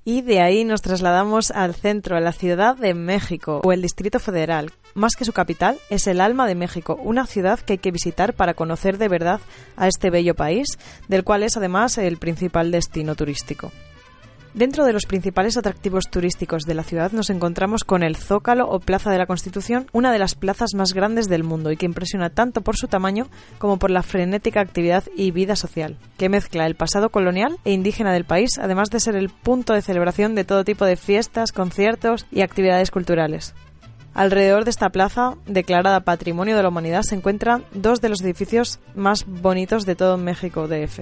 y 0.07 0.21
de 0.21 0.39
ahí 0.39 0.63
nos 0.63 0.81
trasladamos 0.81 1.51
al 1.51 1.75
centro, 1.75 2.15
a 2.15 2.21
la 2.21 2.31
Ciudad 2.31 2.77
de 2.77 2.93
México 2.93 3.59
o 3.65 3.73
el 3.73 3.81
Distrito 3.81 4.21
Federal. 4.21 4.71
Más 4.93 5.17
que 5.17 5.25
su 5.25 5.33
capital, 5.33 5.77
es 5.89 6.07
el 6.07 6.21
alma 6.21 6.47
de 6.47 6.55
México, 6.55 6.97
una 7.03 7.25
ciudad 7.27 7.59
que 7.59 7.73
hay 7.73 7.79
que 7.79 7.91
visitar 7.91 8.33
para 8.33 8.53
conocer 8.53 8.97
de 8.99 9.09
verdad 9.09 9.41
a 9.75 9.89
este 9.89 10.09
bello 10.09 10.33
país, 10.33 10.79
del 11.09 11.25
cual 11.25 11.43
es 11.43 11.57
además 11.57 11.97
el 11.97 12.15
principal 12.15 12.71
destino 12.71 13.15
turístico. 13.15 13.73
Dentro 14.57 14.85
de 14.85 14.93
los 14.93 15.05
principales 15.05 15.55
atractivos 15.55 16.09
turísticos 16.09 16.63
de 16.63 16.73
la 16.73 16.81
ciudad 16.81 17.11
nos 17.11 17.29
encontramos 17.29 17.83
con 17.83 18.01
el 18.01 18.15
Zócalo 18.15 18.67
o 18.67 18.79
Plaza 18.79 19.11
de 19.11 19.19
la 19.19 19.27
Constitución, 19.27 19.85
una 19.91 20.11
de 20.11 20.17
las 20.17 20.33
plazas 20.33 20.73
más 20.73 20.95
grandes 20.95 21.29
del 21.29 21.43
mundo 21.43 21.71
y 21.71 21.77
que 21.77 21.85
impresiona 21.85 22.31
tanto 22.31 22.61
por 22.61 22.75
su 22.75 22.87
tamaño 22.87 23.27
como 23.59 23.77
por 23.77 23.91
la 23.91 24.01
frenética 24.01 24.59
actividad 24.59 25.03
y 25.15 25.29
vida 25.29 25.55
social, 25.55 25.99
que 26.17 26.27
mezcla 26.27 26.65
el 26.65 26.73
pasado 26.73 27.11
colonial 27.11 27.59
e 27.65 27.71
indígena 27.71 28.11
del 28.11 28.25
país, 28.25 28.57
además 28.59 28.89
de 28.89 28.99
ser 28.99 29.15
el 29.15 29.29
punto 29.29 29.73
de 29.73 29.83
celebración 29.83 30.33
de 30.33 30.43
todo 30.43 30.63
tipo 30.63 30.85
de 30.85 30.97
fiestas, 30.97 31.51
conciertos 31.51 32.25
y 32.31 32.41
actividades 32.41 32.89
culturales. 32.89 33.53
Alrededor 34.15 34.63
de 34.63 34.71
esta 34.71 34.89
plaza, 34.89 35.35
declarada 35.45 35.99
Patrimonio 35.99 36.55
de 36.55 36.63
la 36.63 36.69
Humanidad, 36.69 37.03
se 37.03 37.13
encuentran 37.13 37.63
dos 37.75 38.01
de 38.01 38.09
los 38.09 38.23
edificios 38.23 38.79
más 38.95 39.23
bonitos 39.27 39.85
de 39.85 39.95
todo 39.95 40.17
México 40.17 40.67
DF, 40.67 41.01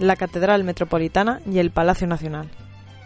la 0.00 0.16
Catedral 0.16 0.64
Metropolitana 0.64 1.40
y 1.50 1.60
el 1.60 1.70
Palacio 1.70 2.06
Nacional. 2.06 2.50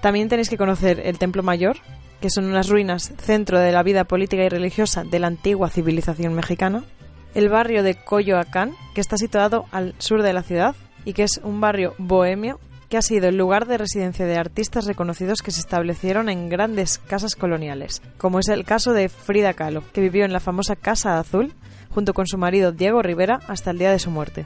También 0.05 0.29
tenéis 0.29 0.51
que 0.51 0.59
conocer 0.59 1.01
el 1.03 1.17
Templo 1.17 1.43
Mayor, 1.43 1.79
que 2.21 2.29
son 2.29 2.45
unas 2.45 2.69
ruinas 2.69 3.15
centro 3.23 3.59
de 3.59 3.73
la 3.73 3.83
vida 3.83 4.05
política 4.05 4.45
y 4.45 4.51
religiosa 4.51 5.03
de 5.03 5.19
la 5.19 5.29
antigua 5.29 5.71
civilización 5.71 6.35
mexicana, 6.35 6.85
el 7.35 7.49
barrio 7.49 7.83
de 7.83 7.95
Coyoacán, 7.95 8.73
que 8.95 9.01
está 9.01 9.17
situado 9.17 9.65
al 9.73 9.95
sur 9.97 10.21
de 10.21 10.35
la 10.35 10.43
ciudad 10.43 10.77
y 11.07 11.15
que 11.15 11.23
es 11.23 11.41
un 11.43 11.59
barrio 11.59 11.95
bohemio 11.97 12.61
que 12.91 12.99
ha 12.99 13.03
sido 13.03 13.29
el 13.29 13.39
lugar 13.39 13.67
de 13.67 13.79
residencia 13.79 14.27
de 14.27 14.37
artistas 14.37 14.85
reconocidos 14.85 15.41
que 15.41 15.53
se 15.53 15.61
establecieron 15.61 16.29
en 16.29 16.51
grandes 16.51 16.99
casas 16.99 17.35
coloniales, 17.35 18.03
como 18.19 18.41
es 18.41 18.49
el 18.49 18.67
caso 18.67 18.93
de 18.93 19.09
Frida 19.09 19.55
Kahlo, 19.55 19.85
que 19.95 20.03
vivió 20.03 20.27
en 20.27 20.35
la 20.35 20.41
famosa 20.41 20.77
Casa 20.77 21.19
Azul 21.19 21.55
junto 21.89 22.13
con 22.13 22.27
su 22.27 22.37
marido 22.37 22.73
Diego 22.73 23.01
Rivera 23.01 23.41
hasta 23.49 23.71
el 23.71 23.79
día 23.79 23.91
de 23.91 23.99
su 23.99 24.11
muerte. 24.11 24.45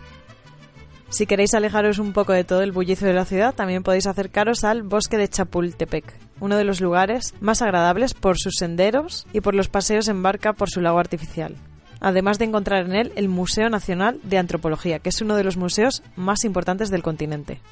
Si 1.11 1.27
queréis 1.27 1.55
alejaros 1.55 1.99
un 1.99 2.13
poco 2.13 2.35
de 2.35 2.45
todo 2.45 2.63
el 2.63 2.73
bullicio 2.73 3.07
de 3.07 3.15
la 3.15 3.25
ciudad, 3.25 3.55
también 3.55 3.83
podéis 3.83 4.07
acercaros 4.07 4.63
al 4.63 4.83
bosque 4.83 5.17
de 5.17 5.29
Chapultepec, 5.29 6.05
uno 6.39 6.57
de 6.59 6.65
los 6.65 6.83
lugares 6.83 7.35
más 7.41 7.63
agradables 7.63 8.13
por 8.13 8.39
sus 8.39 8.57
senderos 8.59 9.27
y 9.33 9.41
por 9.41 9.55
los 9.55 9.69
paseos 9.69 10.09
en 10.09 10.23
barca 10.23 10.53
por 10.53 10.69
su 10.69 10.83
lago 10.83 10.99
artificial. 10.99 11.57
Además 12.01 12.39
de 12.39 12.45
encontrar 12.45 12.85
en 12.85 12.95
él 12.95 13.13
el 13.17 13.29
Museo 13.29 13.71
Nacional 13.71 14.21
de 14.23 14.37
Antropología, 14.37 14.99
que 14.99 15.09
es 15.09 15.23
uno 15.23 15.35
de 15.35 15.45
los 15.45 15.57
museos 15.57 16.03
más 16.15 16.45
importantes 16.45 16.91
del 16.91 17.03
continente. 17.03 17.63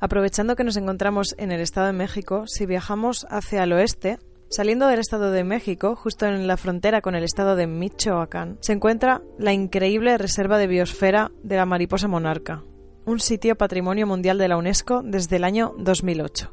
Aprovechando 0.00 0.56
que 0.56 0.64
nos 0.64 0.78
encontramos 0.78 1.34
en 1.36 1.52
el 1.52 1.60
Estado 1.60 1.88
de 1.88 1.92
México, 1.92 2.44
si 2.46 2.64
viajamos 2.64 3.26
hacia 3.28 3.64
el 3.64 3.74
oeste, 3.74 4.18
Saliendo 4.48 4.86
del 4.86 5.00
estado 5.00 5.32
de 5.32 5.42
México, 5.42 5.96
justo 5.96 6.24
en 6.24 6.46
la 6.46 6.56
frontera 6.56 7.00
con 7.00 7.16
el 7.16 7.24
estado 7.24 7.56
de 7.56 7.66
Michoacán, 7.66 8.58
se 8.60 8.72
encuentra 8.72 9.20
la 9.38 9.52
increíble 9.52 10.16
reserva 10.18 10.56
de 10.56 10.68
biosfera 10.68 11.32
de 11.42 11.56
la 11.56 11.66
mariposa 11.66 12.06
monarca, 12.06 12.62
un 13.06 13.18
sitio 13.18 13.56
patrimonio 13.56 14.06
mundial 14.06 14.38
de 14.38 14.46
la 14.46 14.56
UNESCO 14.56 15.02
desde 15.02 15.36
el 15.36 15.44
año 15.44 15.74
2008. 15.78 16.52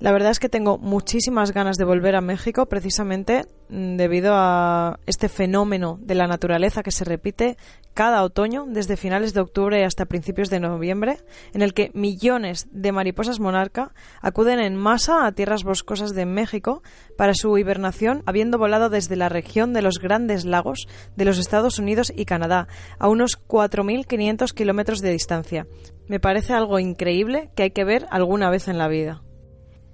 La 0.00 0.12
verdad 0.12 0.30
es 0.30 0.40
que 0.40 0.48
tengo 0.48 0.78
muchísimas 0.78 1.52
ganas 1.52 1.76
de 1.76 1.84
volver 1.84 2.16
a 2.16 2.22
México 2.22 2.64
precisamente 2.64 3.44
mm, 3.68 3.96
debido 3.96 4.32
a 4.34 4.98
este 5.04 5.28
fenómeno 5.28 5.98
de 6.00 6.14
la 6.14 6.26
naturaleza 6.26 6.82
que 6.82 6.90
se 6.90 7.04
repite 7.04 7.58
cada 7.92 8.22
otoño 8.22 8.64
desde 8.66 8.96
finales 8.96 9.34
de 9.34 9.42
octubre 9.42 9.84
hasta 9.84 10.06
principios 10.06 10.48
de 10.48 10.58
noviembre, 10.58 11.18
en 11.52 11.60
el 11.60 11.74
que 11.74 11.90
millones 11.92 12.66
de 12.72 12.92
mariposas 12.92 13.40
monarca 13.40 13.92
acuden 14.22 14.58
en 14.58 14.74
masa 14.74 15.26
a 15.26 15.32
tierras 15.32 15.64
boscosas 15.64 16.14
de 16.14 16.24
México 16.24 16.82
para 17.18 17.34
su 17.34 17.58
hibernación, 17.58 18.22
habiendo 18.24 18.56
volado 18.56 18.88
desde 18.88 19.16
la 19.16 19.28
región 19.28 19.74
de 19.74 19.82
los 19.82 19.98
Grandes 19.98 20.46
Lagos 20.46 20.88
de 21.14 21.26
los 21.26 21.36
Estados 21.36 21.78
Unidos 21.78 22.10
y 22.16 22.24
Canadá, 22.24 22.68
a 22.98 23.08
unos 23.08 23.38
4.500 23.46 24.54
kilómetros 24.54 25.00
de 25.00 25.12
distancia. 25.12 25.66
Me 26.08 26.20
parece 26.20 26.54
algo 26.54 26.78
increíble 26.78 27.50
que 27.54 27.64
hay 27.64 27.70
que 27.72 27.84
ver 27.84 28.06
alguna 28.10 28.48
vez 28.48 28.66
en 28.66 28.78
la 28.78 28.88
vida. 28.88 29.20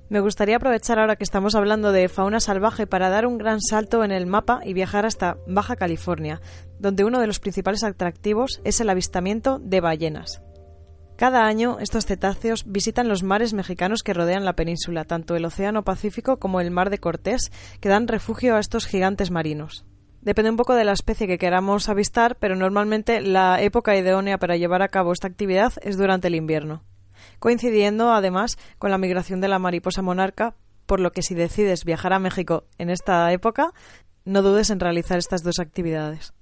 Me 0.09 0.21
gustaría 0.21 0.57
aprovechar 0.57 1.01
ahora 1.01 1.17
que 1.17 1.25
estamos 1.25 1.57
hablando 1.57 1.91
de 1.91 2.09
fauna 2.09 2.39
salvaje 2.39 2.87
para 2.87 3.09
dar 3.09 3.27
un 3.27 3.39
gran 3.39 3.61
salto 3.61 4.05
en 4.05 4.13
el 4.13 4.27
mapa 4.27 4.61
y 4.65 4.73
viajar 4.73 5.05
hasta 5.05 5.37
Baja 5.49 5.75
California, 5.75 6.41
donde 6.79 7.05
uno 7.05 7.21
de 7.21 7.27
los 7.27 7.41
principales 7.41 7.83
atractivos 7.83 8.61
es 8.63 8.81
el 8.81 8.89
avistamiento 8.89 9.59
de 9.59 9.81
ballenas. 9.81 10.43
Cada 11.17 11.47
año 11.47 11.79
estos 11.81 12.07
cetáceos 12.07 12.65
visitan 12.69 13.09
los 13.09 13.25
mares 13.25 13.53
mexicanos 13.53 14.05
que 14.05 14.15
rodean 14.15 14.45
la 14.45 14.55
península, 14.55 15.05
tanto 15.05 15.35
el 15.35 15.45
Océano 15.45 15.83
Pacífico 15.83 16.37
como 16.37 16.61
el 16.61 16.71
Mar 16.71 16.91
de 16.91 16.99
Cortés, 16.99 17.51
que 17.81 17.89
dan 17.89 18.07
refugio 18.07 18.55
a 18.55 18.61
estos 18.61 18.87
gigantes 18.87 19.33
marinos. 19.33 19.87
Depende 20.21 20.51
un 20.51 20.57
poco 20.57 20.75
de 20.77 20.85
la 20.85 20.93
especie 20.93 21.27
que 21.27 21.39
queramos 21.39 21.89
avistar, 21.89 22.37
pero 22.37 22.55
normalmente 22.55 23.21
la 23.23 23.61
época 23.61 23.97
idónea 23.97 24.39
para 24.39 24.57
llevar 24.57 24.83
a 24.83 24.89
cabo 24.89 25.13
esta 25.13 25.27
actividad 25.27 25.73
es 25.83 25.97
durante 25.97 26.29
el 26.29 26.37
invierno 26.37 26.85
coincidiendo 27.39 28.13
además 28.13 28.59
con 28.79 28.91
la 28.91 28.99
migración 28.99 29.41
de 29.41 29.49
la 29.49 29.59
mariposa 29.59 30.03
monarca, 30.03 30.55
por 30.87 31.01
lo 31.01 31.13
que 31.13 31.23
si 31.23 31.35
decides 31.35 31.85
viajar 31.85 32.13
a 32.13 32.19
México 32.19 32.65
en 32.79 32.91
esta 32.91 33.31
época, 33.33 33.73
no 34.25 34.43
dudes 34.43 34.71
en 34.71 34.81
realizar 34.81 35.19
estas 35.19 35.43
dos 35.43 35.59
actividades. 35.59 36.33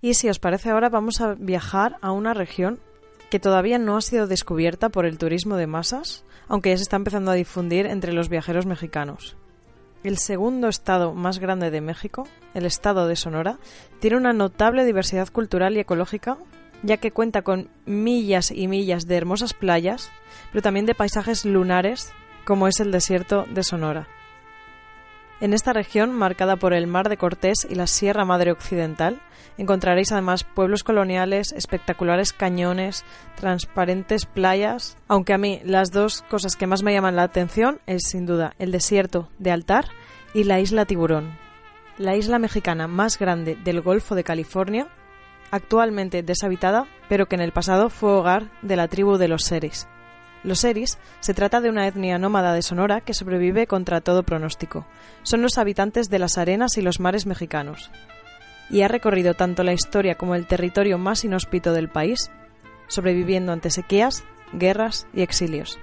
Y 0.00 0.14
si 0.14 0.28
os 0.28 0.38
parece 0.38 0.70
ahora 0.70 0.88
vamos 0.88 1.20
a 1.20 1.34
viajar 1.34 1.96
a 2.00 2.12
una 2.12 2.34
región 2.34 2.80
que 3.30 3.40
todavía 3.40 3.78
no 3.78 3.96
ha 3.96 4.02
sido 4.02 4.26
descubierta 4.26 4.90
por 4.90 5.06
el 5.06 5.16
turismo 5.16 5.56
de 5.56 5.66
masas, 5.66 6.24
aunque 6.48 6.70
ya 6.70 6.76
se 6.76 6.82
está 6.82 6.96
empezando 6.96 7.30
a 7.30 7.34
difundir 7.34 7.86
entre 7.86 8.12
los 8.12 8.28
viajeros 8.28 8.66
mexicanos. 8.66 9.36
El 10.04 10.18
segundo 10.18 10.68
estado 10.68 11.14
más 11.14 11.38
grande 11.38 11.70
de 11.70 11.80
México, 11.80 12.26
el 12.54 12.66
estado 12.66 13.06
de 13.06 13.16
Sonora, 13.16 13.58
tiene 14.00 14.16
una 14.16 14.32
notable 14.32 14.84
diversidad 14.84 15.28
cultural 15.28 15.76
y 15.76 15.80
ecológica 15.80 16.36
ya 16.82 16.96
que 16.96 17.12
cuenta 17.12 17.42
con 17.42 17.68
millas 17.86 18.50
y 18.50 18.68
millas 18.68 19.06
de 19.06 19.16
hermosas 19.16 19.54
playas, 19.54 20.10
pero 20.50 20.62
también 20.62 20.86
de 20.86 20.94
paisajes 20.94 21.44
lunares, 21.44 22.12
como 22.44 22.68
es 22.68 22.80
el 22.80 22.90
desierto 22.90 23.44
de 23.48 23.62
Sonora. 23.62 24.08
En 25.40 25.54
esta 25.54 25.72
región, 25.72 26.12
marcada 26.12 26.54
por 26.54 26.72
el 26.72 26.86
Mar 26.86 27.08
de 27.08 27.16
Cortés 27.16 27.66
y 27.68 27.74
la 27.74 27.88
Sierra 27.88 28.24
Madre 28.24 28.52
Occidental, 28.52 29.20
encontraréis 29.58 30.12
además 30.12 30.44
pueblos 30.44 30.84
coloniales, 30.84 31.52
espectaculares 31.52 32.32
cañones, 32.32 33.04
transparentes 33.34 34.24
playas, 34.24 34.96
aunque 35.08 35.32
a 35.32 35.38
mí 35.38 35.60
las 35.64 35.90
dos 35.90 36.22
cosas 36.30 36.54
que 36.54 36.68
más 36.68 36.84
me 36.84 36.92
llaman 36.92 37.16
la 37.16 37.24
atención 37.24 37.80
es 37.86 38.02
sin 38.08 38.24
duda 38.24 38.54
el 38.60 38.70
desierto 38.70 39.30
de 39.40 39.50
Altar 39.50 39.86
y 40.32 40.44
la 40.44 40.60
isla 40.60 40.86
Tiburón, 40.86 41.36
la 41.98 42.14
isla 42.16 42.38
mexicana 42.38 42.86
más 42.86 43.18
grande 43.18 43.56
del 43.56 43.80
Golfo 43.80 44.14
de 44.14 44.24
California, 44.24 44.88
actualmente 45.52 46.24
deshabitada, 46.24 46.86
pero 47.08 47.26
que 47.26 47.36
en 47.36 47.42
el 47.42 47.52
pasado 47.52 47.90
fue 47.90 48.10
hogar 48.10 48.50
de 48.62 48.74
la 48.74 48.88
tribu 48.88 49.18
de 49.18 49.28
los 49.28 49.44
Seris. 49.44 49.86
Los 50.42 50.60
Seris 50.60 50.98
se 51.20 51.34
trata 51.34 51.60
de 51.60 51.68
una 51.68 51.86
etnia 51.86 52.18
nómada 52.18 52.52
de 52.52 52.62
Sonora 52.62 53.00
que 53.00 53.14
sobrevive 53.14 53.68
contra 53.68 54.00
todo 54.00 54.24
pronóstico. 54.24 54.86
Son 55.22 55.40
los 55.42 55.58
habitantes 55.58 56.10
de 56.10 56.18
las 56.18 56.36
arenas 56.38 56.76
y 56.78 56.82
los 56.82 56.98
mares 56.98 57.26
mexicanos. 57.26 57.92
Y 58.68 58.82
ha 58.82 58.88
recorrido 58.88 59.34
tanto 59.34 59.62
la 59.62 59.74
historia 59.74 60.16
como 60.16 60.34
el 60.34 60.46
territorio 60.46 60.98
más 60.98 61.24
inhóspito 61.24 61.72
del 61.72 61.88
país, 61.88 62.32
sobreviviendo 62.88 63.52
ante 63.52 63.70
sequías, 63.70 64.24
guerras 64.52 65.06
y 65.12 65.22
exilios. 65.22 65.78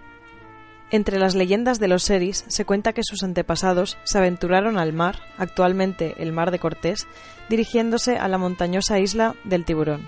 Entre 0.91 1.19
las 1.19 1.35
leyendas 1.35 1.79
de 1.79 1.87
los 1.87 2.03
Seris 2.03 2.45
se 2.47 2.65
cuenta 2.65 2.93
que 2.93 3.03
sus 3.03 3.23
antepasados 3.23 3.97
se 4.03 4.17
aventuraron 4.17 4.77
al 4.77 4.93
mar, 4.93 5.19
actualmente 5.37 6.15
el 6.17 6.31
Mar 6.31 6.51
de 6.51 6.59
Cortés, 6.59 7.07
dirigiéndose 7.49 8.17
a 8.17 8.27
la 8.27 8.37
montañosa 8.37 8.99
isla 8.99 9.35
del 9.43 9.65
Tiburón 9.65 10.07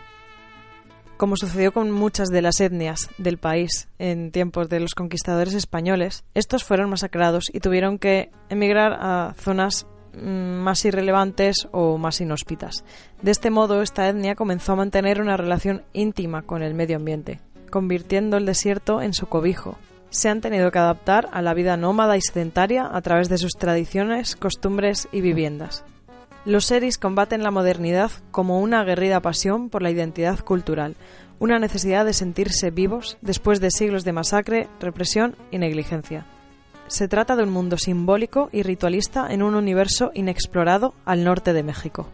como 1.21 1.37
sucedió 1.37 1.71
con 1.71 1.91
muchas 1.91 2.29
de 2.29 2.41
las 2.41 2.59
etnias 2.61 3.11
del 3.19 3.37
país 3.37 3.87
en 3.99 4.31
tiempos 4.31 4.69
de 4.69 4.79
los 4.79 4.95
conquistadores 4.95 5.53
españoles, 5.53 6.23
estos 6.33 6.63
fueron 6.63 6.89
masacrados 6.89 7.51
y 7.53 7.59
tuvieron 7.59 7.99
que 7.99 8.31
emigrar 8.49 8.93
a 8.93 9.35
zonas 9.37 9.85
mm, 10.15 10.63
más 10.63 10.83
irrelevantes 10.83 11.67
o 11.71 11.99
más 11.99 12.21
inhóspitas. 12.21 12.83
De 13.21 13.29
este 13.29 13.51
modo, 13.51 13.83
esta 13.83 14.09
etnia 14.09 14.33
comenzó 14.33 14.73
a 14.73 14.77
mantener 14.77 15.21
una 15.21 15.37
relación 15.37 15.83
íntima 15.93 16.41
con 16.41 16.63
el 16.63 16.73
medio 16.73 16.95
ambiente, 16.95 17.39
convirtiendo 17.69 18.37
el 18.37 18.47
desierto 18.47 18.99
en 19.03 19.13
su 19.13 19.27
cobijo. 19.27 19.77
Se 20.11 20.27
han 20.27 20.41
tenido 20.41 20.71
que 20.71 20.77
adaptar 20.77 21.29
a 21.31 21.41
la 21.41 21.53
vida 21.53 21.77
nómada 21.77 22.17
y 22.17 22.21
sedentaria 22.21 22.87
a 22.91 23.01
través 23.01 23.29
de 23.29 23.37
sus 23.37 23.53
tradiciones, 23.53 24.35
costumbres 24.35 25.07
y 25.13 25.21
viviendas. 25.21 25.85
Los 26.43 26.65
seris 26.65 26.97
combaten 26.97 27.43
la 27.43 27.51
modernidad 27.51 28.11
como 28.29 28.59
una 28.59 28.81
aguerrida 28.81 29.21
pasión 29.21 29.69
por 29.69 29.81
la 29.81 29.89
identidad 29.89 30.39
cultural, 30.41 30.95
una 31.39 31.59
necesidad 31.59 32.03
de 32.05 32.13
sentirse 32.13 32.71
vivos 32.71 33.17
después 33.21 33.61
de 33.61 33.71
siglos 33.71 34.03
de 34.03 34.11
masacre, 34.11 34.67
represión 34.81 35.35
y 35.49 35.59
negligencia. 35.59 36.25
Se 36.87 37.07
trata 37.07 37.37
de 37.37 37.43
un 37.43 37.49
mundo 37.51 37.77
simbólico 37.77 38.49
y 38.51 38.63
ritualista 38.63 39.31
en 39.31 39.41
un 39.41 39.55
universo 39.55 40.11
inexplorado 40.13 40.93
al 41.05 41.23
norte 41.23 41.53
de 41.53 41.63
México. 41.63 42.09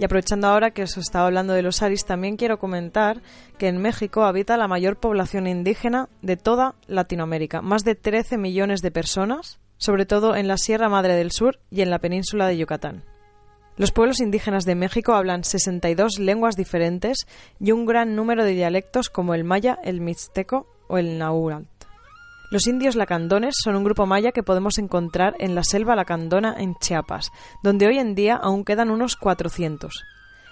Y 0.00 0.04
aprovechando 0.04 0.48
ahora 0.48 0.70
que 0.70 0.84
os 0.84 0.96
estaba 0.96 1.26
hablando 1.26 1.52
de 1.52 1.60
los 1.60 1.76
Seris, 1.76 2.06
también 2.06 2.38
quiero 2.38 2.58
comentar 2.58 3.20
que 3.58 3.68
en 3.68 3.76
México 3.76 4.24
habita 4.24 4.56
la 4.56 4.66
mayor 4.66 4.96
población 4.96 5.46
indígena 5.46 6.08
de 6.22 6.38
toda 6.38 6.74
Latinoamérica, 6.86 7.60
más 7.60 7.84
de 7.84 7.96
13 7.96 8.38
millones 8.38 8.80
de 8.80 8.90
personas, 8.90 9.60
sobre 9.76 10.06
todo 10.06 10.36
en 10.36 10.48
la 10.48 10.56
Sierra 10.56 10.88
Madre 10.88 11.16
del 11.16 11.32
Sur 11.32 11.58
y 11.70 11.82
en 11.82 11.90
la 11.90 11.98
península 11.98 12.46
de 12.46 12.56
Yucatán. 12.56 13.04
Los 13.76 13.92
pueblos 13.92 14.20
indígenas 14.20 14.64
de 14.64 14.74
México 14.74 15.12
hablan 15.12 15.44
62 15.44 16.18
lenguas 16.18 16.56
diferentes 16.56 17.26
y 17.58 17.72
un 17.72 17.84
gran 17.84 18.16
número 18.16 18.42
de 18.42 18.52
dialectos 18.52 19.10
como 19.10 19.34
el 19.34 19.44
maya, 19.44 19.78
el 19.84 20.00
mixteco 20.00 20.66
o 20.88 20.96
el 20.96 21.18
náhuatl. 21.18 21.69
Los 22.50 22.66
indios 22.66 22.96
lacandones 22.96 23.54
son 23.62 23.76
un 23.76 23.84
grupo 23.84 24.06
maya 24.06 24.32
que 24.32 24.42
podemos 24.42 24.78
encontrar 24.78 25.36
en 25.38 25.54
la 25.54 25.62
selva 25.62 25.94
lacandona 25.94 26.56
en 26.58 26.74
Chiapas, 26.74 27.30
donde 27.62 27.86
hoy 27.86 27.98
en 27.98 28.16
día 28.16 28.34
aún 28.34 28.64
quedan 28.64 28.90
unos 28.90 29.14
400. 29.14 30.04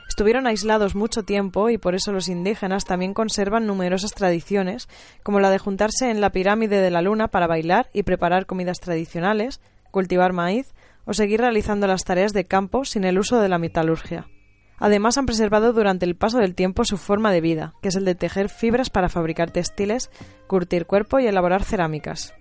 Estuvieron 0.09 0.47
aislados 0.47 0.95
mucho 0.95 1.25
tiempo 1.25 1.71
y 1.71 1.77
por 1.77 1.97
eso 1.97 2.13
los 2.13 2.29
indígenas 2.29 2.85
también 2.85 3.15
conservan 3.15 3.67
numerosas 3.67 4.13
tradiciones, 4.13 4.89
como 5.25 5.41
la 5.41 5.51
de 5.51 5.59
juntarse 5.59 6.09
en 6.09 6.21
la 6.21 6.31
pirámide 6.31 6.81
de 6.81 6.93
la 6.93 7.03
luna 7.03 7.29
para 7.29 7.49
bailar 7.49 7.91
y 7.93 8.05
preparar 8.05 8.47
comidas 8.47 8.79
tradicionales, 8.79 9.61
cultivar 9.91 10.33
maíz 10.33 10.73
o 11.05 11.15
seguir 11.15 11.41
realizando 11.41 11.89
las 11.89 12.05
tareas 12.05 12.33
de 12.33 12.47
campo 12.47 12.85
sin 12.85 13.03
el 13.03 13.19
uso 13.19 13.41
de 13.41 13.49
la 13.49 13.59
metalurgia. 13.59 14.29
Además 14.79 15.19
han 15.19 15.27
preservado 15.27 15.73
durante 15.73 16.07
el 16.07 16.17
paso 16.17 16.39
del 16.39 16.55
tiempo 16.55 16.85
su 16.85 16.97
forma 16.97 17.33
de 17.33 17.41
vida, 17.41 17.75
que 17.83 17.89
es 17.89 17.97
el 17.97 18.05
de 18.05 18.15
tejer 18.15 18.49
fibras 18.49 18.91
para 18.91 19.09
fabricar 19.09 19.51
textiles, 19.51 20.11
curtir 20.47 20.87
cuerpo 20.87 21.19
y 21.19 21.27
elaborar 21.27 21.65
cerámicas. 21.65 22.35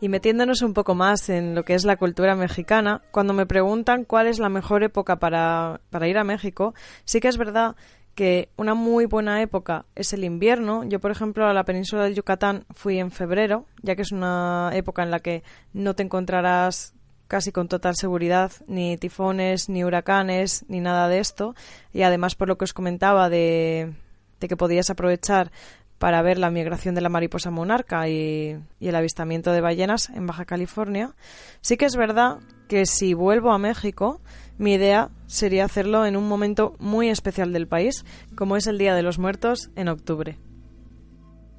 Y 0.00 0.08
metiéndonos 0.08 0.62
un 0.62 0.72
poco 0.72 0.94
más 0.94 1.28
en 1.28 1.54
lo 1.54 1.64
que 1.64 1.74
es 1.74 1.84
la 1.84 1.96
cultura 1.96 2.34
mexicana, 2.34 3.02
cuando 3.10 3.34
me 3.34 3.46
preguntan 3.46 4.04
cuál 4.04 4.26
es 4.26 4.38
la 4.38 4.48
mejor 4.48 4.82
época 4.82 5.16
para, 5.18 5.80
para 5.90 6.08
ir 6.08 6.16
a 6.16 6.24
México, 6.24 6.74
sí 7.04 7.20
que 7.20 7.28
es 7.28 7.36
verdad 7.36 7.76
que 8.14 8.48
una 8.56 8.74
muy 8.74 9.06
buena 9.06 9.40
época 9.40 9.86
es 9.94 10.12
el 10.12 10.24
invierno. 10.24 10.84
Yo, 10.84 11.00
por 11.00 11.10
ejemplo, 11.10 11.46
a 11.46 11.54
la 11.54 11.64
península 11.64 12.04
del 12.04 12.14
Yucatán 12.14 12.64
fui 12.70 12.98
en 12.98 13.10
febrero, 13.10 13.66
ya 13.82 13.94
que 13.94 14.02
es 14.02 14.12
una 14.12 14.70
época 14.74 15.02
en 15.02 15.10
la 15.10 15.20
que 15.20 15.42
no 15.72 15.94
te 15.94 16.02
encontrarás 16.02 16.94
casi 17.30 17.52
con 17.52 17.68
total 17.68 17.94
seguridad 17.94 18.50
ni 18.66 18.98
tifones, 18.98 19.68
ni 19.68 19.84
huracanes, 19.84 20.64
ni 20.66 20.80
nada 20.80 21.08
de 21.08 21.20
esto. 21.20 21.54
Y 21.92 22.02
además, 22.02 22.34
por 22.34 22.48
lo 22.48 22.58
que 22.58 22.64
os 22.64 22.72
comentaba 22.72 23.30
de, 23.30 23.92
que 24.40 24.56
podías 24.56 24.90
aprovechar 24.90 25.52
para 25.98 26.22
ver 26.22 26.38
la 26.38 26.50
migración 26.50 26.96
de 26.96 27.02
la 27.02 27.08
mariposa 27.08 27.52
monarca 27.52 28.08
y, 28.08 28.58
el 28.80 28.96
avistamiento 28.96 29.52
de 29.52 29.60
ballenas 29.60 30.10
en 30.10 30.26
Baja 30.26 30.44
California. 30.44 31.14
Sí 31.60 31.76
que 31.76 31.84
es 31.84 31.94
verdad 31.94 32.38
que 32.66 32.84
si 32.84 33.14
vuelvo 33.14 33.52
a 33.52 33.58
México, 33.58 34.20
mi 34.58 34.72
idea 34.72 35.10
sería 35.28 35.66
hacerlo 35.66 36.06
en 36.06 36.16
un 36.16 36.26
momento 36.26 36.74
muy 36.80 37.10
especial 37.10 37.52
del 37.52 37.68
país, 37.68 38.04
como 38.34 38.56
es 38.56 38.66
el 38.66 38.76
Día 38.76 38.96
de 38.96 39.04
los 39.04 39.20
Muertos 39.20 39.70
en 39.76 39.88
octubre. 39.88 40.36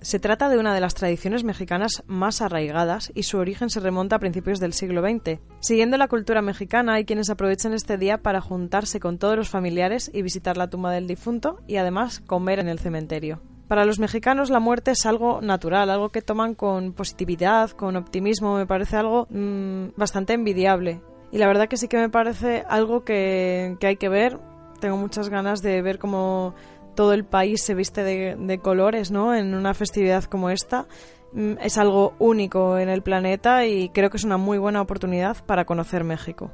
Se 0.01 0.19
trata 0.19 0.49
de 0.49 0.57
una 0.57 0.73
de 0.73 0.81
las 0.81 0.95
tradiciones 0.95 1.43
mexicanas 1.43 2.03
más 2.07 2.41
arraigadas 2.41 3.11
y 3.13 3.23
su 3.23 3.37
origen 3.37 3.69
se 3.69 3.79
remonta 3.79 4.15
a 4.15 4.19
principios 4.19 4.59
del 4.59 4.73
siglo 4.73 5.01
XX. 5.01 5.39
Siguiendo 5.59 5.95
la 5.97 6.07
cultura 6.07 6.41
mexicana, 6.41 6.95
hay 6.95 7.05
quienes 7.05 7.29
aprovechan 7.29 7.73
este 7.73 7.99
día 7.99 8.17
para 8.17 8.41
juntarse 8.41 8.99
con 8.99 9.19
todos 9.19 9.37
los 9.37 9.49
familiares 9.49 10.09
y 10.11 10.23
visitar 10.23 10.57
la 10.57 10.71
tumba 10.71 10.91
del 10.91 11.05
difunto 11.05 11.59
y 11.67 11.75
además 11.75 12.19
comer 12.19 12.57
en 12.57 12.67
el 12.67 12.79
cementerio. 12.79 13.41
Para 13.67 13.85
los 13.85 13.99
mexicanos 13.99 14.49
la 14.49 14.59
muerte 14.59 14.91
es 14.91 15.05
algo 15.05 15.39
natural, 15.39 15.89
algo 15.91 16.09
que 16.09 16.23
toman 16.23 16.55
con 16.55 16.93
positividad, 16.93 17.69
con 17.69 17.95
optimismo, 17.95 18.57
me 18.57 18.65
parece 18.65 18.97
algo 18.97 19.27
mm, 19.29 19.89
bastante 19.95 20.33
envidiable. 20.33 20.99
Y 21.31 21.37
la 21.37 21.47
verdad 21.47 21.69
que 21.69 21.77
sí 21.77 21.87
que 21.87 21.97
me 21.97 22.09
parece 22.09 22.65
algo 22.67 23.05
que, 23.05 23.77
hay 23.81 23.95
que 23.97 24.09
ver. 24.09 24.39
Tengo 24.79 24.97
muchas 24.97 25.29
ganas 25.29 25.61
de 25.61 25.81
ver 25.81 25.99
cómo 25.99 26.55
todo 26.95 27.13
el 27.13 27.25
país 27.25 27.63
se 27.63 27.75
viste 27.75 28.03
de, 28.03 28.59
colores, 28.59 29.11
¿no? 29.11 29.35
En 29.35 29.53
una 29.53 29.73
festividad 29.73 30.23
como 30.25 30.49
esta 30.49 30.87
mm, 31.33 31.53
es 31.61 31.77
algo 31.77 32.13
único 32.19 32.77
en 32.77 32.89
el 32.89 33.01
planeta 33.01 33.65
y 33.65 33.89
creo 33.89 34.09
que 34.09 34.17
es 34.17 34.23
una 34.23 34.37
muy 34.37 34.57
buena 34.57 34.81
oportunidad 34.81 35.43
para 35.45 35.65
conocer 35.65 36.03
México. 36.03 36.51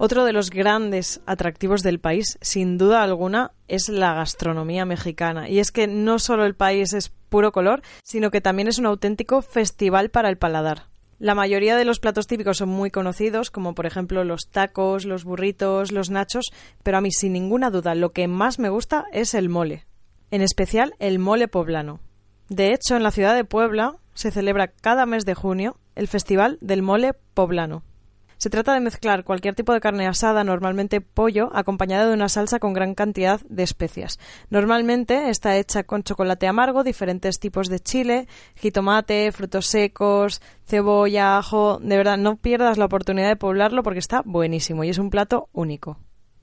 Otro 0.00 0.24
de 0.24 0.32
los 0.32 0.50
grandes 0.50 1.20
atractivos 1.26 1.82
del 1.82 1.98
país, 1.98 2.38
sin 2.40 2.78
duda 2.78 3.02
alguna, 3.02 3.50
es 3.66 3.88
la 3.88 4.14
gastronomía 4.14 4.84
mexicana. 4.84 5.48
Y 5.48 5.58
es 5.58 5.72
que 5.72 5.88
no 5.88 6.20
solo 6.20 6.44
el 6.44 6.54
país 6.54 6.92
es 6.92 7.08
puro 7.08 7.50
color, 7.50 7.82
sino 8.04 8.30
que 8.30 8.40
también 8.40 8.68
es 8.68 8.78
un 8.78 8.86
auténtico 8.86 9.42
festival 9.42 10.10
para 10.10 10.28
el 10.28 10.38
paladar. 10.38 10.84
La 11.18 11.34
mayoría 11.34 11.76
de 11.76 11.84
los 11.84 11.98
platos 11.98 12.28
típicos 12.28 12.58
son 12.58 12.68
muy 12.68 12.90
conocidos, 12.92 13.50
como 13.50 13.74
por 13.74 13.86
ejemplo 13.86 14.22
los 14.22 14.48
tacos, 14.50 15.04
los 15.04 15.24
burritos, 15.24 15.90
los 15.90 16.10
nachos, 16.10 16.46
pero 16.84 16.98
a 16.98 17.00
mí 17.00 17.10
sin 17.10 17.32
ninguna 17.32 17.70
duda 17.70 17.96
lo 17.96 18.12
que 18.12 18.28
más 18.28 18.60
me 18.60 18.68
gusta 18.68 19.06
es 19.12 19.34
el 19.34 19.48
mole, 19.48 19.84
en 20.30 20.42
especial 20.42 20.94
el 21.00 21.18
mole 21.18 21.48
poblano. 21.48 21.98
De 22.48 22.72
hecho, 22.72 22.96
en 22.96 23.02
la 23.02 23.10
ciudad 23.10 23.34
de 23.34 23.44
Puebla 23.44 23.96
se 24.14 24.30
celebra 24.30 24.68
cada 24.68 25.06
mes 25.06 25.24
de 25.24 25.34
junio 25.34 25.76
el 25.96 26.06
Festival 26.06 26.58
del 26.60 26.82
Mole 26.82 27.14
Poblano. 27.34 27.82
Se 28.38 28.50
trata 28.50 28.72
de 28.72 28.78
mezclar 28.78 29.24
cualquier 29.24 29.56
tipo 29.56 29.72
de 29.72 29.80
carne 29.80 30.06
asada, 30.06 30.44
normalmente 30.44 31.00
pollo, 31.00 31.50
acompañada 31.52 32.06
de 32.06 32.14
una 32.14 32.28
salsa 32.28 32.60
con 32.60 32.72
gran 32.72 32.94
cantidad 32.94 33.40
de 33.48 33.64
especias. 33.64 34.20
Normalmente 34.48 35.28
está 35.28 35.56
hecha 35.56 35.82
con 35.82 36.04
chocolate 36.04 36.46
amargo, 36.46 36.84
diferentes 36.84 37.40
tipos 37.40 37.68
de 37.68 37.80
chile, 37.80 38.28
jitomate, 38.54 39.32
frutos 39.32 39.66
secos, 39.66 40.40
cebolla, 40.64 41.36
ajo. 41.36 41.80
De 41.82 41.96
verdad, 41.96 42.16
no 42.16 42.36
pierdas 42.36 42.78
la 42.78 42.84
oportunidad 42.84 43.26
de 43.26 43.34
poblarlo 43.34 43.82
porque 43.82 43.98
está 43.98 44.22
buenísimo 44.24 44.84
y 44.84 44.90
es 44.90 44.98
un 44.98 45.10
plato 45.10 45.48
único. 45.52 45.98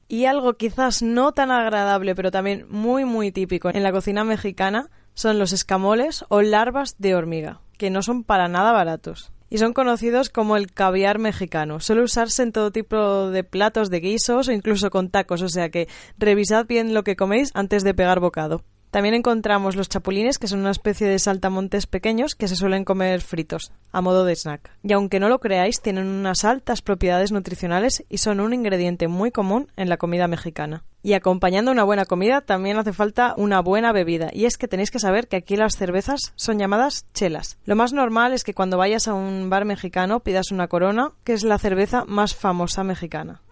Y 0.10 0.26
algo 0.26 0.58
quizás 0.58 1.02
no 1.02 1.32
tan 1.32 1.50
agradable, 1.50 2.14
pero 2.14 2.30
también 2.30 2.66
muy 2.70 3.06
muy 3.06 3.32
típico 3.32 3.70
en 3.70 3.84
la 3.84 3.94
cocina 3.94 4.26
mexicana 4.26 4.90
son 5.14 5.40
los 5.40 5.54
escamoles 5.54 6.26
o 6.28 6.42
larvas 6.42 6.96
de 6.98 7.16
hormiga, 7.16 7.62
que 7.78 7.90
no 7.90 8.02
son 8.02 8.26
para 8.26 8.50
nada 8.50 8.74
baratos 8.74 9.32
y 9.50 9.58
son 9.58 9.74
conocidos 9.74 10.30
como 10.30 10.58
el 10.58 10.72
caviar 10.72 11.20
mexicano. 11.20 11.80
Suele 11.80 12.04
usarse 12.04 12.44
en 12.44 12.52
todo 12.52 12.72
tipo 12.72 13.30
de 13.30 13.44
platos 13.44 13.90
de 13.90 14.00
guisos 14.00 14.48
o 14.48 14.52
incluso 14.52 14.90
con 14.90 15.10
tacos, 15.10 15.42
o 15.42 15.50
sea 15.50 15.70
que 15.70 15.88
revisad 16.18 16.66
bien 16.66 16.94
lo 16.94 17.04
que 17.04 17.16
coméis 17.16 17.52
antes 17.54 17.84
de 17.84 17.94
pegar 17.94 18.20
bocado. 18.20 18.64
También 18.96 19.16
encontramos 19.16 19.76
los 19.76 19.90
chapulines, 19.90 20.40
que 20.40 20.48
son 20.48 20.60
una 20.60 20.72
especie 20.72 21.06
de 21.06 21.20
saltamontes 21.20 21.86
pequeños 21.86 22.34
que 22.34 22.48
se 22.48 22.56
suelen 22.56 22.86
comer 22.86 23.20
fritos, 23.20 23.74
a 23.92 24.00
modo 24.00 24.24
de 24.24 24.38
snack. 24.38 24.72
Y 24.84 24.94
aunque 24.94 25.20
no 25.20 25.28
lo 25.28 25.40
creáis, 25.40 25.82
tienen 25.82 26.08
unas 26.08 26.46
altas 26.46 26.82
propiedades 26.82 27.34
nutricionales 27.34 28.06
y 28.08 28.20
son 28.20 28.40
un 28.40 28.54
ingrediente 28.54 29.10
muy 29.10 29.32
común 29.32 29.68
en 29.76 29.90
la 29.90 29.98
comida 29.98 30.30
mexicana. 30.30 30.86
Y 31.06 31.14
acompañando 31.14 31.70
una 31.70 31.84
buena 31.84 32.06
comida 32.06 32.42
también 32.42 32.80
hace 32.80 32.92
falta 32.92 33.36
una 33.38 33.60
buena 33.60 33.92
bebida. 33.92 34.32
Y 34.34 34.46
es 34.46 34.58
que 34.58 34.68
tenéis 34.68 34.90
que 34.90 34.98
saber 34.98 35.28
que 35.28 35.36
aquí 35.36 35.56
las 35.56 35.76
cervezas 35.76 36.34
son 36.36 36.58
llamadas 36.58 37.06
chelas. 37.14 37.60
Lo 37.64 37.76
más 37.76 37.94
normal 37.94 38.34
es 38.34 38.44
que 38.44 38.56
cuando 38.56 38.80
vayas 38.80 39.08
a 39.08 39.14
un 39.14 39.48
bar 39.52 39.66
mexicano 39.66 40.22
pidas 40.22 40.50
una 40.50 40.68
corona, 40.68 41.12
que 41.24 41.34
es 41.34 41.44
la 41.44 41.60
cerveza 41.60 42.06
más 42.06 42.34
famosa 42.34 42.84
mexicana. 42.84 43.44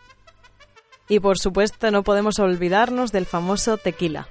Y 1.08 1.20
por 1.20 1.38
supuesto 1.38 1.92
no 1.92 2.02
podemos 2.02 2.39
olvidarnos 2.39 3.12
del 3.12 3.28
famoso 3.28 3.78
tequila. 3.78 4.28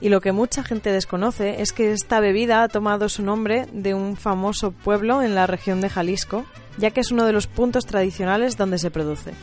Y 0.00 0.08
lo 0.08 0.20
que 0.20 0.32
mucha 0.32 0.64
gente 0.64 0.90
desconoce 0.90 1.62
es 1.62 1.72
que 1.72 1.92
esta 1.92 2.18
bebida 2.18 2.64
ha 2.64 2.68
tomado 2.68 3.08
su 3.08 3.22
nombre 3.22 3.68
de 3.72 3.94
un 3.94 4.16
famoso 4.16 4.72
pueblo 4.72 5.22
en 5.22 5.36
la 5.36 5.46
región 5.46 5.80
de 5.80 5.88
Jalisco, 5.88 6.46
ya 6.78 6.90
que 6.90 6.98
es 6.98 7.12
uno 7.12 7.26
de 7.26 7.32
los 7.32 7.46
puntos 7.46 7.86
tradicionales 7.86 8.56
donde 8.56 8.78
se 8.78 8.90
produce. 8.90 9.34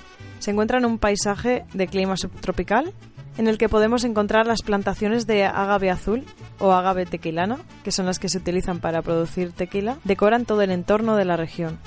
Se 0.45 0.51
encuentra 0.51 0.77
en 0.77 0.85
un 0.85 0.99
paisaje 0.99 1.65
de 1.73 1.87
clima 1.87 2.17
subtropical 2.17 2.93
en 3.39 3.47
el 3.47 3.57
que 3.57 3.67
podemos 3.67 4.03
encontrar 4.03 4.45
las 4.45 4.61
plantaciones 4.61 5.25
de 5.25 5.43
agave 5.43 5.89
azul 5.89 6.23
o 6.59 6.71
agave 6.71 7.07
tequilana, 7.07 7.57
que 7.83 7.91
son 7.91 8.05
las 8.05 8.19
que 8.19 8.29
se 8.29 8.37
utilizan 8.37 8.79
para 8.79 9.01
producir 9.01 9.53
tequila, 9.53 9.97
decoran 10.03 10.45
todo 10.45 10.61
el 10.61 10.69
entorno 10.69 11.15
de 11.15 11.25
la 11.25 11.35
región. 11.35 11.79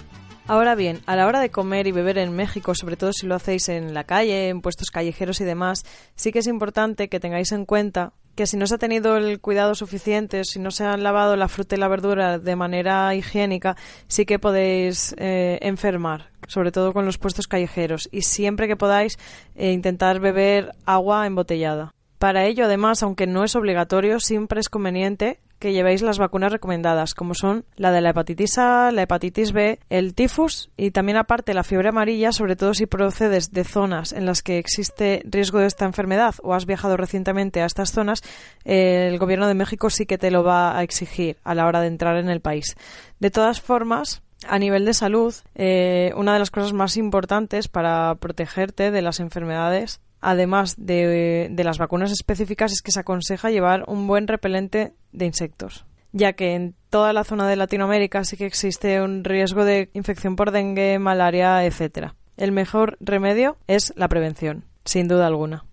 Ahora 0.49 0.75
bien, 0.75 1.01
a 1.05 1.15
la 1.15 1.27
hora 1.27 1.41
de 1.41 1.51
comer 1.51 1.87
y 1.87 1.93
beber 1.93 2.17
en 2.17 2.35
México, 2.35 2.75
sobre 2.75 2.97
todo 2.97 3.13
si 3.13 3.27
lo 3.27 3.35
hacéis 3.35 3.69
en 3.69 3.93
la 3.93 4.05
calle, 4.05 4.49
en 4.49 4.63
puestos 4.63 4.91
callejeros 4.91 5.43
y 5.43 5.45
demás, 5.45 5.85
sí 6.15 6.33
que 6.33 6.39
es 6.39 6.47
importante 6.47 7.11
que 7.11 7.21
tengáis 7.21 7.53
en 7.53 7.67
cuenta 7.67 8.15
que 8.35 8.47
si 8.47 8.57
no 8.57 8.67
se 8.67 8.77
ha 8.77 8.79
tenido 8.79 9.19
el 9.19 9.41
cuidado 9.41 9.75
suficiente, 9.75 10.45
si 10.45 10.59
no 10.59 10.71
se 10.71 10.85
han 10.85 11.03
lavado 11.03 11.37
la 11.37 11.49
fruta 11.49 11.77
y 11.77 11.79
la 11.79 11.89
verdura 11.89 12.39
de 12.39 12.57
manera 12.57 13.15
higiénica, 13.15 13.77
sí 14.07 14.25
que 14.25 14.39
podéis 14.39 15.15
eh, 15.19 15.59
enfermar, 15.61 16.31
sobre 16.47 16.73
todo 16.73 16.95
con 16.95 17.05
los 17.05 17.19
puestos 17.19 17.47
callejeros. 17.47 18.09
Y 18.11 18.23
siempre 18.23 18.69
que 18.69 18.77
podáis, 18.77 19.19
eh, 19.55 19.73
intentar 19.73 20.19
beber 20.19 20.73
agua 20.87 21.27
embotellada. 21.27 21.93
Para 22.19 22.47
ello, 22.47 22.65
además, 22.65 23.03
aunque 23.03 23.27
no 23.27 23.45
es 23.45 23.55
obligatorio, 23.55 24.19
siempre 24.19 24.61
es 24.61 24.69
conveniente 24.69 25.41
que 25.59 25.73
llevéis 25.73 26.03
las 26.03 26.19
vacunas 26.19 26.53
recomendadas, 26.53 27.15
como 27.15 27.35
son 27.35 27.65
la 27.77 27.91
de 27.91 28.01
la 28.01 28.11
hepatitis 28.11 28.59
A, 28.59 28.93
la 28.93 29.03
hepatitis 29.03 29.53
B, 29.53 29.81
el 29.91 30.15
tifus 30.15 30.71
y 30.77 30.93
también 30.93 31.19
aparte 31.19 31.55
la 31.55 31.65
fiebre 31.65 31.89
amarilla, 31.89 32.33
sobre 32.33 32.57
todo 32.57 32.75
si 32.75 32.87
procedes 32.87 33.51
de 33.51 33.65
zonas 33.65 34.13
en 34.13 34.25
las 34.25 34.43
que 34.43 34.59
existe 34.59 35.23
riesgo 35.25 35.59
de 35.59 35.67
esta 35.67 35.85
enfermedad 35.85 36.35
o 36.43 36.55
has 36.55 36.67
viajado 36.67 36.97
recientemente 36.97 37.61
a 37.61 37.67
estas 37.67 37.93
zonas, 37.93 38.23
el 38.65 39.19
gobierno 39.19 39.49
de 39.49 39.55
México 39.55 39.91
sí 39.91 40.07
que 40.07 40.19
te 40.19 40.31
lo 40.31 40.45
va 40.45 40.79
a 40.79 40.83
exigir 40.83 41.39
a 41.43 41.55
la 41.55 41.67
hora 41.67 41.81
de 41.81 41.89
entrar 41.89 42.17
en 42.19 42.29
el 42.29 42.41
país. 42.41 42.77
De 43.19 43.31
todas 43.31 43.61
formas, 43.61 44.23
a 44.47 44.59
nivel 44.59 44.85
de 44.85 44.95
salud, 44.95 45.35
eh, 45.57 46.13
una 46.17 46.35
de 46.35 46.39
las 46.39 46.51
cosas 46.51 46.73
más 46.73 46.97
importantes 46.97 47.67
para 47.67 48.15
protegerte 48.17 48.93
de 48.93 49.03
las 49.03 49.19
enfermedades 49.19 50.01
además 50.21 50.75
de, 50.77 51.51
las 51.57 51.79
vacunas 51.79 52.11
específicas, 52.11 52.73
es 52.73 52.83
que 52.83 52.93
se 52.93 53.01
aconseja 53.01 53.51
llevar 53.51 53.85
un 53.87 54.07
buen 54.07 54.27
repelente 54.27 54.93
de 55.13 55.27
insectos, 55.27 55.85
ya 56.13 56.33
que 56.33 56.55
en 56.55 56.75
toda 56.91 57.13
la 57.13 57.25
zona 57.25 57.49
de 57.49 57.57
Latinoamérica 57.57 58.25
sí 58.25 58.37
que 58.37 58.47
existe 58.47 59.01
un 59.01 59.25
riesgo 59.25 59.65
de 59.65 59.91
infección 59.93 60.37
por 60.37 60.51
dengue, 60.51 60.99
malaria, 60.99 61.65
etc. 61.65 62.13
El 62.37 62.53
mejor 62.53 62.97
remedio 63.01 63.57
es 63.67 63.93
la 63.97 64.09
prevención, 64.09 64.65
sin 64.85 65.09
duda 65.09 65.27
alguna. 65.27 65.65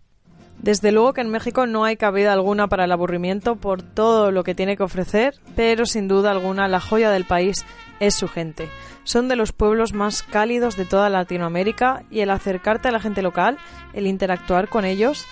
Desde 0.60 0.92
luego 0.92 1.14
que 1.14 1.22
en 1.22 1.30
México 1.30 1.68
no 1.68 1.84
hay 1.84 1.98
cabida 1.98 2.34
alguna 2.34 2.68
para 2.68 2.86
el 2.86 2.92
aburrimiento 2.92 3.56
por 3.58 3.84
todo 3.84 4.32
lo 4.32 4.44
que 4.44 4.56
tiene 4.56 4.78
que 4.78 4.84
ofrecer, 4.84 5.36
pero 5.56 5.86
sin 5.86 6.08
duda 6.08 6.32
alguna 6.32 6.68
la 6.68 6.80
joya 6.80 7.12
del 7.12 7.26
país 7.26 7.66
es 8.00 8.16
su 8.16 8.28
gente. 8.28 8.70
Son 9.04 9.28
de 9.28 9.36
los 9.36 9.52
pueblos 9.52 9.94
más 9.94 10.24
cálidos 10.24 10.76
de 10.78 10.86
toda 10.86 11.10
Latinoamérica 11.10 12.04
y 12.10 12.22
el 12.22 12.30
acercarte 12.30 12.88
a 12.88 12.92
la 12.92 13.00
gente 13.00 13.22
local, 13.22 13.58
el 13.94 14.08
interactuar 14.08 14.68
con 14.68 14.86
ellos, 14.86 15.26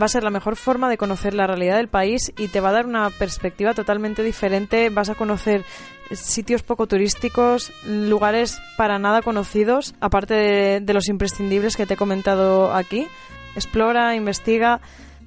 va 0.00 0.06
a 0.06 0.08
ser 0.08 0.22
la 0.22 0.30
mejor 0.30 0.56
forma 0.56 0.88
de 0.88 0.98
conocer 0.98 1.34
la 1.34 1.46
realidad 1.46 1.76
del 1.76 1.88
país 1.88 2.32
y 2.38 2.48
te 2.48 2.60
va 2.60 2.70
a 2.70 2.72
dar 2.72 2.86
una 2.86 3.10
perspectiva 3.10 3.74
totalmente 3.74 4.22
diferente. 4.22 4.88
Vas 4.90 5.08
a 5.08 5.14
conocer 5.14 5.64
sitios 6.12 6.62
poco 6.62 6.86
turísticos, 6.86 7.72
lugares 7.84 8.60
para 8.76 8.98
nada 8.98 9.22
conocidos, 9.22 9.94
aparte 10.00 10.80
de, 10.80 10.94
los 10.94 11.08
imprescindibles 11.08 11.76
que 11.76 11.86
te 11.86 11.94
he 11.94 11.96
comentado 11.96 12.74
aquí. 12.74 13.06
Explora, 13.54 14.14
investiga 14.14 14.80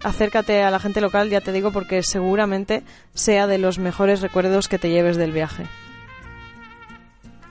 acércate 0.03 0.62
a 0.62 0.71
la 0.71 0.79
gente 0.79 0.99
local, 0.99 1.29
ya 1.29 1.39
te 1.39 1.53
digo, 1.53 1.71
porque 1.71 2.03
seguramente 2.03 2.84
sea 3.13 3.47
de 3.47 3.58
los 3.58 3.79
mejores 3.79 4.19
recuerdos 4.19 4.67
que 4.67 4.77
te 4.77 4.89
lleves 4.89 5.15
del 5.15 5.32
viaje. 5.32 5.65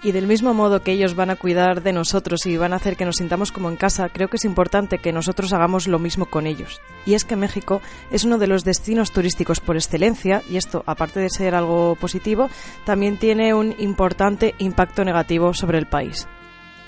Y 0.04 0.10
del 0.10 0.26
mismo 0.26 0.52
modo 0.52 0.82
que 0.82 0.90
ellos 0.90 1.14
van 1.14 1.30
a 1.30 1.36
cuidar 1.36 1.82
de 1.82 1.92
nosotros 1.92 2.44
y 2.46 2.56
van 2.56 2.72
a 2.72 2.76
hacer 2.76 2.96
que 2.96 3.04
nos 3.04 3.16
sintamos 3.16 3.52
como 3.52 3.70
en 3.70 3.76
casa, 3.76 4.08
creo 4.08 4.26
que 4.26 4.36
es 4.36 4.44
importante 4.44 4.98
que 4.98 5.12
nosotros 5.12 5.52
hagamos 5.52 5.86
lo 5.86 6.00
mismo 6.00 6.26
con 6.26 6.48
ellos. 6.48 6.80
Y 7.06 7.14
es 7.14 7.24
que 7.24 7.36
México 7.36 7.80
es 8.10 8.24
uno 8.24 8.38
de 8.38 8.48
los 8.48 8.64
destinos 8.64 9.12
turísticos 9.12 9.60
por 9.60 9.76
excelencia, 9.76 10.42
y 10.50 10.56
esto, 10.56 10.82
aparte 10.86 11.20
de 11.20 11.30
ser 11.30 11.54
algo 11.54 11.96
positivo, 12.00 12.50
también 12.84 13.16
tiene 13.16 13.54
un 13.54 13.76
importante 13.78 14.56
impacto 14.58 15.04
negativo 15.04 15.54
sobre 15.54 15.78
el 15.78 15.86
país. 15.86 16.26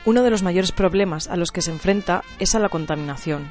Uno 0.05 0.24
de 0.24 0.31
los 0.31 0.42
mayores 0.42 0.72
problemas 0.72 1.29
a 1.29 1.37
los 1.37 1.53
que 1.53 1.62
se 1.62 1.70
enfrenta 1.70 2.24
es 2.40 2.57
a 2.57 2.59
la 2.59 2.68
contaminación. 2.68 3.48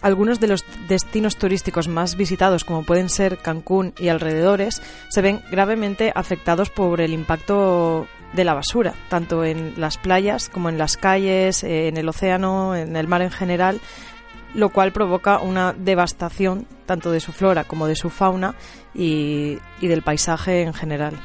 Algunos 0.00 0.40
de 0.40 0.48
los 0.48 0.64
destinos 0.88 1.36
turísticos 1.36 1.86
más 1.86 2.16
visitados, 2.16 2.64
como 2.64 2.82
pueden 2.82 3.08
ser 3.08 3.38
Cancún 3.38 3.94
y 3.96 4.08
alrededores, 4.08 4.82
se 5.08 5.22
ven 5.22 5.40
gravemente 5.52 6.10
afectados 6.16 6.70
por 6.70 7.00
el 7.00 7.12
impacto 7.12 8.08
de 8.32 8.44
la 8.44 8.54
basura, 8.54 8.94
tanto 9.08 9.44
en 9.44 9.74
las 9.76 9.98
playas 9.98 10.48
como 10.48 10.68
en 10.68 10.78
las 10.78 10.96
calles, 10.96 11.64
eh, 11.64 11.88
en 11.88 11.96
el 11.96 12.08
océano, 12.08 12.74
en 12.74 12.96
el 12.96 13.08
mar 13.08 13.22
en 13.22 13.30
general, 13.30 13.80
lo 14.54 14.68
cual 14.70 14.92
provoca 14.92 15.38
una 15.38 15.72
devastación 15.72 16.66
tanto 16.86 17.10
de 17.10 17.20
su 17.20 17.32
flora 17.32 17.64
como 17.64 17.86
de 17.86 17.96
su 17.96 18.10
fauna 18.10 18.54
y, 18.94 19.58
y 19.80 19.86
del 19.86 20.02
paisaje 20.02 20.62
en 20.62 20.74
general. 20.74 21.18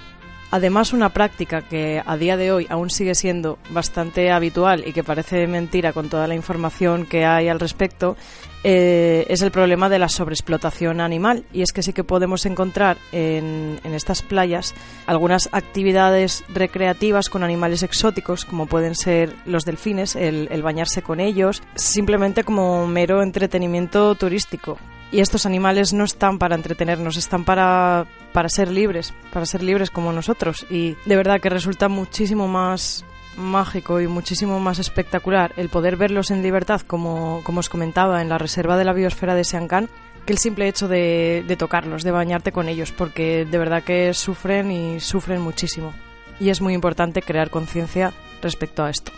Además, 0.49 0.93
una 0.93 1.09
práctica 1.09 1.61
que 1.61 2.01
a 2.05 2.15
día 2.15 2.37
de 2.37 2.51
hoy 2.53 2.67
aún 2.69 2.89
sigue 2.89 3.15
siendo 3.15 3.59
bastante 3.69 4.31
habitual 4.31 4.83
y 4.87 4.93
que 4.93 5.03
parece 5.03 5.45
mentira 5.45 5.91
con 5.91 6.09
toda 6.09 6.27
la 6.27 6.35
información 6.35 7.05
que 7.05 7.25
hay 7.25 7.49
al 7.49 7.59
respecto 7.59 8.15
eh, 8.63 9.25
es 9.29 9.41
el 9.41 9.51
problema 9.51 9.89
de 9.89 9.99
la 9.99 10.07
sobreexplotación 10.07 11.01
animal. 11.01 11.43
Y 11.51 11.63
es 11.63 11.73
que 11.73 11.83
sí 11.83 11.91
que 11.91 12.05
podemos 12.05 12.45
encontrar 12.45 12.97
en, 13.11 13.79
estas 13.83 14.21
playas 14.21 14.73
algunas 15.05 15.49
actividades 15.51 16.45
recreativas 16.53 17.29
con 17.29 17.43
animales 17.43 17.83
exóticos, 17.83 18.45
como 18.45 18.67
pueden 18.67 18.95
ser 18.95 19.35
los 19.45 19.65
delfines, 19.65 20.15
el, 20.15 20.47
el 20.49 20.63
bañarse 20.63 21.01
con 21.01 21.19
ellos, 21.19 21.61
simplemente 21.75 22.45
como 22.45 22.87
mero 22.87 23.21
entretenimiento 23.21 24.15
turístico. 24.15 24.77
Y 25.11 25.21
estos 25.21 25.45
animales 25.45 25.93
no 25.93 26.03
están 26.03 26.37
para 26.37 26.55
entretenernos, 26.55 27.15
están 27.15 27.45
para, 27.45 28.05
para 28.33 28.49
ser 28.49 28.69
libres, 28.69 29.13
para 29.31 29.45
ser 29.45 29.63
libres 29.63 29.89
como 29.89 30.11
nosotros. 30.11 30.65
Y 30.69 30.97
de 31.05 31.15
verdad 31.15 31.39
que 31.39 31.49
resulta 31.49 31.87
muchísimo 31.87 32.47
más 32.47 33.05
mágico 33.37 34.01
y 34.01 34.07
muchísimo 34.07 34.59
más 34.59 34.79
espectacular 34.79 35.53
el 35.55 35.69
poder 35.69 35.95
verlos 35.95 36.31
en 36.31 36.41
libertad, 36.41 36.81
como, 36.81 37.41
como 37.43 37.61
os 37.61 37.69
comentaba, 37.69 38.21
en 38.21 38.29
la 38.29 38.37
reserva 38.37 38.77
de 38.77 38.83
la 38.83 38.93
biosfera 38.93 39.35
de 39.35 39.45
Siancán, 39.45 39.89
que 40.25 40.33
el 40.33 40.39
simple 40.39 40.67
hecho 40.67 40.89
de, 40.89 41.45
de 41.47 41.55
tocarlos, 41.55 42.03
de 42.03 42.11
bañarte 42.11 42.51
con 42.51 42.67
ellos, 42.67 42.91
porque 42.91 43.45
de 43.45 43.57
verdad 43.57 43.83
que 43.83 44.13
sufren 44.13 44.71
y 44.71 44.99
sufren 44.99 45.41
muchísimo. 45.41 45.93
Y 46.39 46.49
es 46.49 46.59
muy 46.61 46.73
importante 46.73 47.21
crear 47.21 47.49
conciencia 47.49 48.11
respecto 48.41 48.83
a 48.83 48.89
esto. 48.89 49.13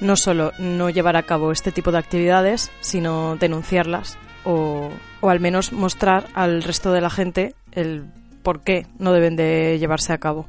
No 0.00 0.14
solo 0.14 0.52
no 0.58 0.90
llevar 0.90 1.16
a 1.16 1.24
cabo 1.24 1.50
este 1.50 1.72
tipo 1.72 1.90
de 1.90 1.98
actividades, 1.98 2.70
sino 2.80 3.36
denunciarlas 3.36 4.16
o, 4.48 4.88
o 5.20 5.28
al 5.28 5.40
menos 5.40 5.72
mostrar 5.72 6.26
al 6.32 6.62
resto 6.62 6.90
de 6.90 7.02
la 7.02 7.10
gente 7.10 7.54
el 7.72 8.06
por 8.42 8.62
qué 8.62 8.86
no 8.98 9.12
deben 9.12 9.36
de 9.36 9.78
llevarse 9.78 10.14
a 10.14 10.18
cabo. 10.18 10.48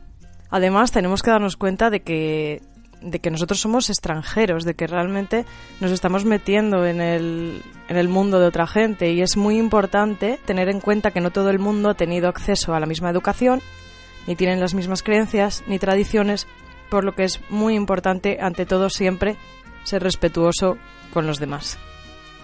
Además, 0.49 0.91
tenemos 0.91 1.21
que 1.21 1.31
darnos 1.31 1.57
cuenta 1.57 1.89
de 1.89 1.99
que, 1.99 2.61
de 3.01 3.19
que 3.19 3.29
nosotros 3.29 3.59
somos 3.59 3.89
extranjeros, 3.89 4.63
de 4.63 4.73
que 4.73 4.87
realmente 4.87 5.45
nos 5.81 5.91
estamos 5.91 6.23
metiendo 6.23 6.85
en 6.85 7.01
el, 7.01 7.61
en 7.89 7.97
el 7.97 8.07
mundo 8.07 8.39
de 8.39 8.47
otra 8.47 8.67
gente 8.67 9.11
y 9.11 9.21
es 9.21 9.35
muy 9.35 9.57
importante 9.57 10.39
tener 10.45 10.69
en 10.69 10.79
cuenta 10.79 11.11
que 11.11 11.19
no 11.19 11.31
todo 11.31 11.49
el 11.49 11.59
mundo 11.59 11.89
ha 11.89 11.95
tenido 11.95 12.29
acceso 12.29 12.73
a 12.73 12.79
la 12.79 12.85
misma 12.85 13.09
educación, 13.09 13.61
ni 14.27 14.37
tienen 14.37 14.61
las 14.61 14.73
mismas 14.73 15.03
creencias, 15.03 15.61
ni 15.67 15.77
tradiciones, 15.77 16.47
por 16.89 17.03
lo 17.03 17.15
que 17.15 17.25
es 17.25 17.41
muy 17.49 17.75
importante, 17.75 18.37
ante 18.39 18.65
todo, 18.65 18.89
siempre 18.89 19.35
ser 19.83 20.03
respetuoso 20.03 20.77
con 21.13 21.27
los 21.27 21.37
demás. 21.37 21.77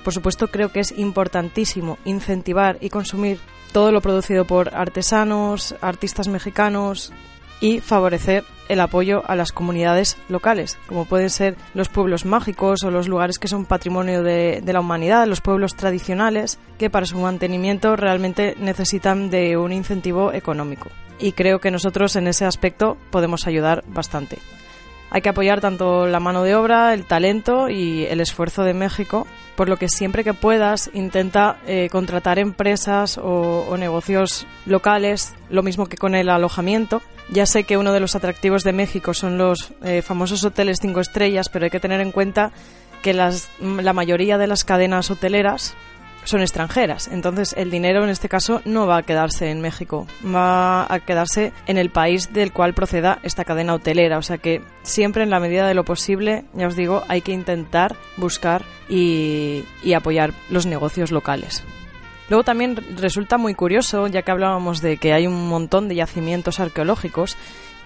Por 0.06 0.14
supuesto, 0.14 0.50
creo 0.50 0.72
que 0.72 0.82
es 0.82 0.92
importantísimo 0.96 1.98
incentivar 2.06 2.78
y 2.80 2.90
consumir 2.90 3.40
todo 3.74 3.92
lo 3.92 4.02
producido 4.02 4.46
por 4.46 4.76
artesanos, 4.76 5.74
artistas 5.82 6.28
mexicanos, 6.28 7.12
y 7.60 7.80
favorecer 7.80 8.44
el 8.70 8.82
apoyo 8.82 9.24
a 9.26 9.36
las 9.36 9.52
comunidades 9.52 10.18
locales, 10.30 10.78
como 10.88 11.06
pueden 11.06 11.32
ser 11.32 11.56
los 11.74 11.90
pueblos 11.90 12.24
mágicos 12.24 12.84
o 12.84 12.92
los 12.92 13.08
lugares 13.08 13.40
que 13.40 13.48
son 13.48 13.66
patrimonio 13.66 14.22
de, 14.22 14.62
la 14.64 14.80
humanidad, 14.80 15.26
los 15.26 15.42
pueblos 15.42 15.76
tradicionales, 15.76 16.60
que 16.78 16.92
para 16.92 17.08
su 17.08 17.18
mantenimiento 17.18 17.96
realmente 17.96 18.56
necesitan 18.60 19.32
de 19.32 19.58
un 19.58 19.72
incentivo 19.72 20.34
económico. 20.34 20.90
Y 21.18 21.32
creo 21.32 21.60
que 21.60 21.72
nosotros 21.72 22.16
en 22.16 22.28
ese 22.28 22.46
aspecto 22.46 22.96
podemos 23.10 23.48
ayudar 23.48 23.84
bastante. 23.88 24.38
Hay 25.16 25.22
que 25.22 25.30
apoyar 25.30 25.62
tanto 25.62 26.08
la 26.08 26.20
mano 26.20 26.44
de 26.44 26.56
obra, 26.56 26.94
el 26.94 27.06
talento 27.06 27.70
y 27.70 28.04
el 28.04 28.20
esfuerzo 28.20 28.64
de 28.66 28.74
México, 28.74 29.26
por 29.56 29.70
lo 29.70 29.78
que 29.78 29.88
siempre 29.88 30.26
que 30.26 30.34
puedas 30.34 30.90
intenta 30.94 31.56
eh, 31.66 31.88
contratar 31.90 32.38
empresas 32.38 33.18
o, 33.18 33.78
negocios 33.78 34.46
locales, 34.66 35.34
lo 35.50 35.64
mismo 35.64 35.86
que 35.86 35.96
con 35.96 36.16
el 36.16 36.28
alojamiento. 36.28 37.02
Ya 37.30 37.46
sé 37.46 37.64
que 37.64 37.78
uno 37.78 37.94
de 37.94 38.02
los 38.02 38.18
atractivos 38.18 38.66
de 38.66 38.74
México 38.74 39.14
son 39.14 39.38
los 39.38 39.72
eh, 39.86 40.02
famosos 40.02 40.44
hoteles 40.44 40.80
cinco 40.82 41.00
estrellas, 41.00 41.48
pero 41.48 41.64
hay 41.64 41.72
que 41.72 41.80
tener 41.80 42.02
en 42.02 42.12
cuenta 42.12 42.52
que 43.02 43.14
las, 43.14 43.48
la 43.62 43.94
mayoría 43.94 44.38
de 44.38 44.48
las 44.48 44.66
cadenas 44.66 45.10
hoteleras 45.12 45.76
son 46.26 46.42
extranjeras. 46.42 47.08
Entonces 47.08 47.54
el 47.58 47.72
dinero 47.72 48.04
en 48.04 48.10
este 48.10 48.30
caso 48.30 48.62
no 48.66 48.86
va 48.86 48.98
a 48.98 49.04
quedarse 49.04 49.50
en 49.50 49.62
México, 49.62 50.06
va 50.26 50.92
a 50.94 51.00
quedarse 51.00 51.54
en 51.68 51.78
el 51.78 51.90
país 51.90 52.34
del 52.34 52.52
cual 52.52 52.74
proceda 52.74 53.20
esta 53.24 53.46
cadena 53.46 53.74
hotelera. 53.74 54.18
O 54.18 54.22
sea 54.22 54.38
que 54.38 54.62
siempre 54.84 55.24
en 55.24 55.30
la 55.30 55.40
medida 55.40 55.68
de 55.68 55.74
lo 55.74 55.86
posible, 55.86 56.44
ya 56.54 56.68
os 56.68 56.76
digo, 56.76 57.04
hay 57.08 57.22
que 57.22 57.32
intentar 57.32 57.96
buscar 58.18 58.64
y, 58.90 59.64
y 59.84 59.94
apoyar 59.94 60.34
los 60.50 60.66
negocios 60.66 61.12
locales. 61.12 61.64
Luego 62.30 62.44
también 62.44 62.76
resulta 62.98 63.38
muy 63.38 63.54
curioso, 63.54 64.08
ya 64.08 64.24
que 64.24 64.32
hablábamos 64.32 64.82
de 64.82 64.98
que 64.98 65.14
hay 65.14 65.28
un 65.28 65.48
montón 65.48 65.88
de 65.88 65.96
yacimientos 65.96 66.60
arqueológicos, 66.60 67.38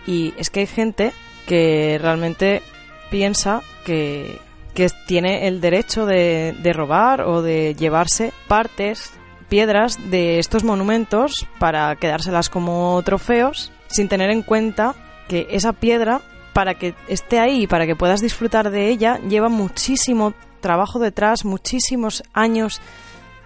y 0.08 0.34
es 0.38 0.50
que 0.50 0.62
hay 0.62 0.68
gente 0.68 1.12
que 1.46 2.00
realmente 2.02 2.62
piensa 3.10 3.62
que, 3.86 4.40
que 4.80 4.88
tiene 5.06 5.46
el 5.46 5.60
derecho 5.60 6.06
de, 6.06 6.56
robar 6.74 7.24
o 7.24 7.42
de 7.42 7.76
llevarse 7.76 8.32
partes, 8.48 9.12
piedras 9.50 9.98
de 10.10 10.40
estos 10.40 10.64
monumentos 10.64 11.46
para 11.60 11.94
quedárselas 11.98 12.50
como 12.50 13.02
trofeos, 13.04 13.74
sin 13.88 14.08
tener 14.08 14.30
en 14.30 14.42
cuenta 14.42 14.96
que 15.28 15.48
esa 15.52 15.74
piedra, 15.74 16.22
para 16.54 16.76
que 16.76 16.96
esté 17.10 17.40
ahí 17.40 17.64
y 17.64 17.68
para 17.68 17.86
que 17.86 17.98
puedas 17.98 18.22
disfrutar 18.22 18.72
de 18.72 18.88
ella, 18.88 19.20
lleva 19.28 19.50
muchísimo 19.50 20.34
trabajo 20.62 20.98
detrás, 20.98 21.44
muchísimos 21.44 22.24
años 22.32 22.80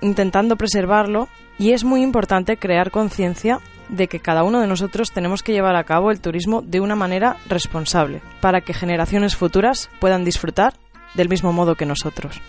intentando 0.01 0.55
preservarlo 0.55 1.29
y 1.57 1.71
es 1.71 1.83
muy 1.83 2.03
importante 2.03 2.57
crear 2.57 2.91
conciencia 2.91 3.59
de 3.89 4.07
que 4.07 4.19
cada 4.19 4.43
uno 4.43 4.61
de 4.61 4.67
nosotros 4.67 5.11
tenemos 5.11 5.41
que 5.41 5.53
llevar 5.53 5.77
a 5.77 5.83
cabo 5.83 6.11
el 6.11 6.21
turismo 6.21 6.61
de 6.61 6.79
una 6.79 6.95
manera 6.95 7.37
responsable 7.49 8.21
para 8.39 8.61
que 8.61 8.75
generaciones 8.75 9.35
futuras 9.35 9.89
puedan 9.99 10.25
disfrutar 10.25 10.75
del 11.15 11.29
mismo 11.29 11.53
modo 11.53 11.75
que 11.75 11.85
nosotros. 11.85 12.41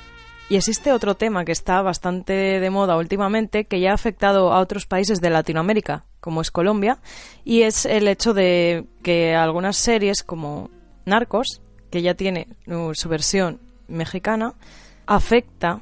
Y 0.49 0.57
existe 0.57 0.93
otro 0.93 1.15
tema 1.15 1.45
que 1.45 1.53
está 1.53 1.81
bastante 1.81 2.33
de 2.33 2.71
moda 2.71 2.97
últimamente 2.97 3.65
que 3.65 3.81
ya 3.81 3.93
ha 3.93 3.95
afectado 3.95 4.53
a 4.53 4.61
otros 4.61 4.87
países 4.87 5.21
de 5.21 5.31
Latinoamérica, 5.31 6.05
como 6.21 6.43
es 6.43 6.51
Colombia, 6.51 6.99
y 7.45 7.63
es 7.63 7.87
el 7.87 8.09
hecho 8.09 8.35
de 8.35 8.85
que 9.03 9.35
algunas 9.35 9.77
series 9.77 10.23
como 10.23 10.71
Narcos, 11.07 11.63
que 11.91 12.03
ya 12.03 12.15
tiene 12.15 12.49
su 12.93 13.09
versión 13.09 13.61
mexicana, 13.89 14.55
afecta 15.07 15.81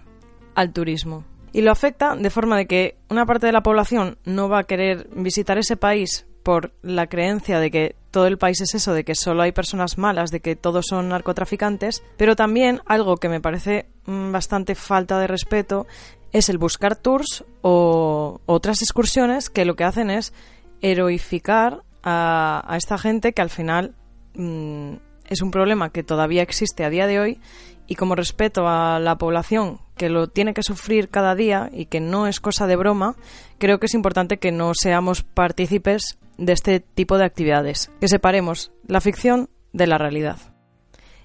al 0.55 0.73
turismo. 0.73 1.25
Y 1.53 1.63
lo 1.63 1.73
afecta 1.73 2.15
de 2.15 2.31
forma 2.31 2.57
de 2.57 2.67
que 2.67 2.97
una 3.11 3.27
parte 3.27 3.47
de 3.47 3.53
la 3.53 3.63
población 3.63 4.17
no 4.25 4.49
va 4.49 4.61
a 4.61 4.65
querer 4.65 5.09
visitar 5.15 5.59
ese 5.59 5.77
país 5.77 6.27
por 6.43 6.73
la 6.83 7.07
creencia 7.07 7.59
de 7.59 7.71
que 7.71 7.97
todo 8.11 8.27
el 8.27 8.39
país 8.39 8.61
es 8.61 8.75
eso, 8.75 8.93
de 8.93 9.05
que 9.05 9.15
solo 9.15 9.43
hay 9.43 9.53
personas 9.53 9.99
malas, 9.99 10.31
de 10.31 10.41
que 10.41 10.57
todos 10.57 10.87
son 10.89 11.09
narcotraficantes, 11.09 12.03
pero 12.17 12.37
también 12.37 12.81
algo 12.87 13.17
que 13.17 13.29
me 13.29 13.41
parece 13.41 13.87
bastante 14.07 14.75
falta 14.75 15.19
de 15.19 15.27
respeto 15.27 15.87
es 16.33 16.49
el 16.49 16.59
buscar 16.59 16.97
tours 16.97 17.45
o 17.63 18.41
otras 18.47 18.83
excursiones 18.83 19.51
que 19.51 19.65
lo 19.65 19.77
que 19.77 19.85
hacen 19.85 20.11
es 20.11 20.33
heroificar 20.81 21.83
a, 22.03 22.75
esta 22.77 22.99
gente 22.99 23.33
que 23.33 23.43
al 23.43 23.51
final 23.51 23.95
mmm, 24.35 24.95
es 25.29 25.43
un 25.43 25.51
problema 25.51 25.91
que 25.91 26.03
todavía 26.03 26.43
existe 26.43 26.85
a 26.85 26.91
día 26.91 27.07
de 27.07 27.21
hoy 27.21 27.41
y 27.87 27.95
como 27.95 28.15
respeto 28.15 28.69
a 28.69 28.99
la 28.99 29.17
población 29.17 29.81
que 29.97 30.09
lo 30.09 30.29
tiene 30.29 30.55
que 30.55 30.63
sufrir 30.63 31.09
cada 31.11 31.35
día 31.35 31.71
y 31.73 31.87
que 31.87 32.01
no 32.01 32.27
es 32.27 32.41
cosa 32.41 32.67
de 32.67 32.77
broma, 32.77 33.15
creo 33.59 33.79
que 33.79 33.87
es 33.87 33.95
importante 33.95 34.39
que 34.39 34.51
no 34.51 34.73
seamos 34.75 35.23
partícipes 35.23 36.19
de 36.39 36.53
este 36.53 36.81
tipo 36.81 37.19
de 37.19 37.25
actividades, 37.25 37.91
que 38.01 38.09
separemos 38.09 38.73
la 38.87 39.01
ficción 39.01 39.49
de 39.73 39.87
la 39.87 39.99
realidad. 39.99 40.39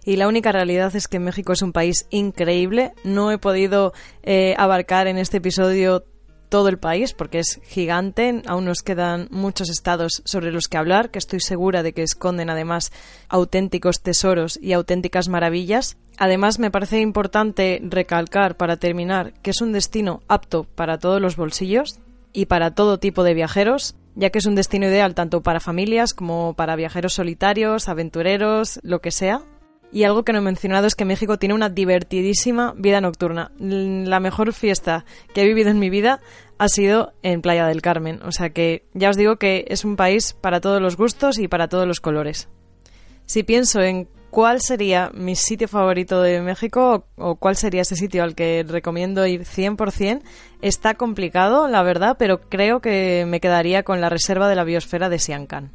Y 0.08 0.16
la 0.16 0.30
única 0.30 0.54
realidad 0.54 0.96
es 0.96 1.10
que 1.10 1.20
México 1.20 1.52
es 1.52 1.62
un 1.62 1.74
país 1.74 2.08
increíble. 2.12 2.94
No 3.04 3.30
he 3.30 3.38
podido 3.38 3.92
eh, 4.24 4.56
abarcar 4.58 5.08
en 5.08 5.18
este 5.18 5.38
episodio 5.38 6.06
todo 6.48 6.70
el 6.70 6.78
país 6.78 7.14
porque 7.14 7.40
es 7.40 7.60
gigante. 7.66 8.42
Aún 8.48 8.64
nos 8.64 8.84
quedan 8.84 9.28
muchos 9.32 9.70
estados 9.70 10.22
sobre 10.24 10.52
los 10.52 10.70
que 10.70 10.78
hablar, 10.78 11.12
que 11.12 11.20
estoy 11.20 11.42
segura 11.42 11.84
de 11.84 11.92
que 11.92 12.04
esconden 12.04 12.50
además 12.50 12.92
auténticos 13.28 14.02
tesoros 14.02 14.58
y 14.62 14.72
auténticas 14.72 15.28
maravillas. 15.28 15.98
Además, 16.18 16.58
me 16.58 16.72
parece 16.72 17.02
importante 17.02 17.82
recalcar 17.84 18.56
para 18.56 18.78
terminar 18.78 19.34
que 19.42 19.52
es 19.52 19.62
un 19.62 19.74
destino 19.74 20.22
apto 20.30 20.64
para 20.64 21.00
todos 21.00 21.22
los 21.22 21.36
bolsillos 21.36 22.00
y 22.34 22.46
para 22.46 22.72
todo 22.72 22.98
tipo 22.98 23.24
de 23.24 23.34
viajeros 23.34 23.96
ya 24.18 24.32
que 24.32 24.40
es 24.40 24.48
un 24.48 24.56
destino 24.56 24.88
ideal 24.88 25.14
tanto 25.14 25.42
para 25.42 25.60
familias 25.60 26.14
como 26.16 26.56
para 26.56 26.76
viajeros 26.76 27.14
solitarios, 27.14 27.88
aventureros, 27.88 28.80
lo 28.82 29.00
que 29.00 29.12
sea. 29.12 29.42
Y 29.92 30.04
algo 30.04 30.24
que 30.24 30.34
no 30.34 30.40
he 30.40 30.42
mencionado 30.42 30.88
es 30.88 30.96
que 30.96 31.06
México 31.06 31.38
tiene 31.38 31.54
una 31.54 31.70
divertidísima 31.70 32.74
vida 32.76 33.00
nocturna. 33.00 33.52
La 33.60 34.20
mejor 34.20 34.52
fiesta 34.52 35.06
que 35.34 35.44
he 35.44 35.48
vivido 35.48 35.70
en 35.70 35.80
mi 35.80 35.90
vida 35.90 36.20
ha 36.58 36.68
sido 36.68 37.14
en 37.22 37.42
Playa 37.42 37.68
del 37.68 37.82
Carmen. 37.82 38.20
O 38.24 38.32
sea 38.32 38.50
que 38.50 38.84
ya 38.94 39.10
os 39.10 39.18
digo 39.18 39.38
que 39.38 39.66
es 39.70 39.86
un 39.86 39.96
país 39.96 40.34
para 40.34 40.60
todos 40.60 40.82
los 40.82 40.98
gustos 40.98 41.38
y 41.38 41.48
para 41.48 41.70
todos 41.70 41.88
los 41.88 42.02
colores. 42.02 42.50
Si 43.28 43.44
pienso 43.44 43.82
en 43.82 44.10
cuál 44.38 44.62
sería 44.62 45.10
mi 45.16 45.36
sitio 45.36 45.68
favorito 45.68 46.22
de 46.22 46.42
México 46.44 47.08
o 47.16 47.38
cuál 47.38 47.56
sería 47.56 47.82
ese 47.82 47.96
sitio 47.96 48.22
al 48.22 48.36
que 48.36 48.64
recomiendo 48.68 49.26
ir 49.26 49.46
100%, 49.46 50.22
está 50.62 50.94
complicado, 50.94 51.68
la 51.68 51.82
verdad, 51.82 52.18
pero 52.20 52.42
creo 52.42 52.80
que 52.80 53.26
me 53.28 53.40
quedaría 53.40 53.82
con 53.82 54.00
la 54.00 54.10
reserva 54.10 54.48
de 54.48 54.54
la 54.54 54.64
biosfera 54.64 55.10
de 55.10 55.18
Siancán. 55.18 55.72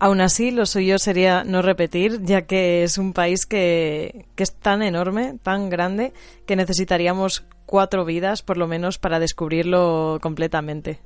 Aún 0.00 0.20
así, 0.20 0.50
lo 0.50 0.66
suyo 0.66 0.98
sería 0.98 1.44
no 1.44 1.62
repetir, 1.62 2.20
ya 2.24 2.42
que 2.42 2.82
es 2.82 2.98
un 2.98 3.12
país 3.12 3.46
que, 3.46 4.26
que 4.34 4.42
es 4.42 4.52
tan 4.52 4.82
enorme, 4.82 5.38
tan 5.40 5.70
grande, 5.70 6.12
que 6.46 6.56
necesitaríamos 6.56 7.44
cuatro 7.66 8.04
vidas 8.04 8.42
por 8.42 8.56
lo 8.56 8.66
menos 8.66 8.98
para 8.98 9.20
descubrirlo 9.20 10.18
completamente. 10.20 10.98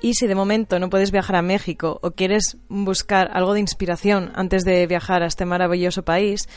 Y 0.00 0.14
si 0.14 0.26
de 0.26 0.34
momento 0.34 0.78
no 0.78 0.90
puedes 0.90 1.10
viajar 1.10 1.36
a 1.36 1.42
México 1.42 1.98
o 2.02 2.12
quieres 2.12 2.56
buscar 2.68 3.30
algo 3.32 3.54
de 3.54 3.60
inspiración 3.60 4.30
antes 4.34 4.64
de 4.64 4.86
viajar 4.86 5.22
a 5.22 5.26
este 5.26 5.44
maravilloso 5.44 6.04
país, 6.04 6.48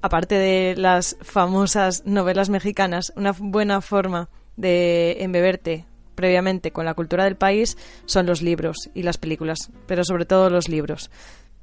aparte 0.00 0.36
de 0.36 0.74
las 0.76 1.16
famosas 1.20 2.04
novelas 2.06 2.50
mexicanas, 2.50 3.12
una 3.16 3.32
buena 3.32 3.80
forma 3.80 4.28
de 4.56 5.16
embeberte 5.20 5.86
previamente 6.14 6.70
con 6.70 6.84
la 6.84 6.94
cultura 6.94 7.24
del 7.24 7.36
país 7.36 7.76
son 8.06 8.26
los 8.26 8.42
libros 8.42 8.90
y 8.94 9.02
las 9.02 9.18
películas, 9.18 9.70
pero 9.86 10.04
sobre 10.04 10.26
todo 10.26 10.50
los 10.50 10.68
libros. 10.68 11.10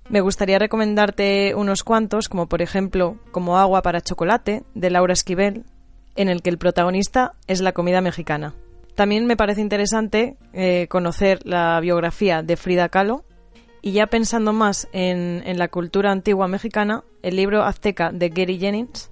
Me 0.10 0.22
gustaría 0.22 0.60
recomendarte 0.60 1.56
unos 1.56 1.84
cuantos, 1.84 2.28
como 2.28 2.48
por 2.48 2.62
ejemplo 2.62 3.18
Como 3.32 3.58
agua 3.58 3.82
para 3.82 4.02
chocolate, 4.02 4.64
de 4.76 4.90
Laura 4.90 5.14
Esquivel, 5.14 5.64
en 6.16 6.28
el 6.28 6.42
que 6.42 6.50
el 6.50 6.58
protagonista 6.58 7.32
es 7.48 7.62
la 7.62 7.72
comida 7.72 8.02
mexicana. 8.02 8.54
También 8.96 9.26
me 9.26 9.38
parece 9.38 9.62
interesante 9.62 10.38
eh, 10.54 10.88
conocer 10.90 11.40
la 11.44 11.80
biografía 11.80 12.44
de 12.44 12.58
Frida 12.58 12.90
Kahlo 12.90 13.24
y 13.82 13.94
ya 13.94 14.08
pensando 14.08 14.54
más 14.54 14.88
en, 14.92 15.42
en, 15.46 15.58
la 15.58 15.70
cultura 15.70 16.12
antigua 16.12 16.48
mexicana, 16.48 17.04
el 17.24 17.36
libro 17.36 17.64
azteca 17.64 18.12
de 18.12 18.30
Gary 18.30 18.60
Jennings 18.60 19.10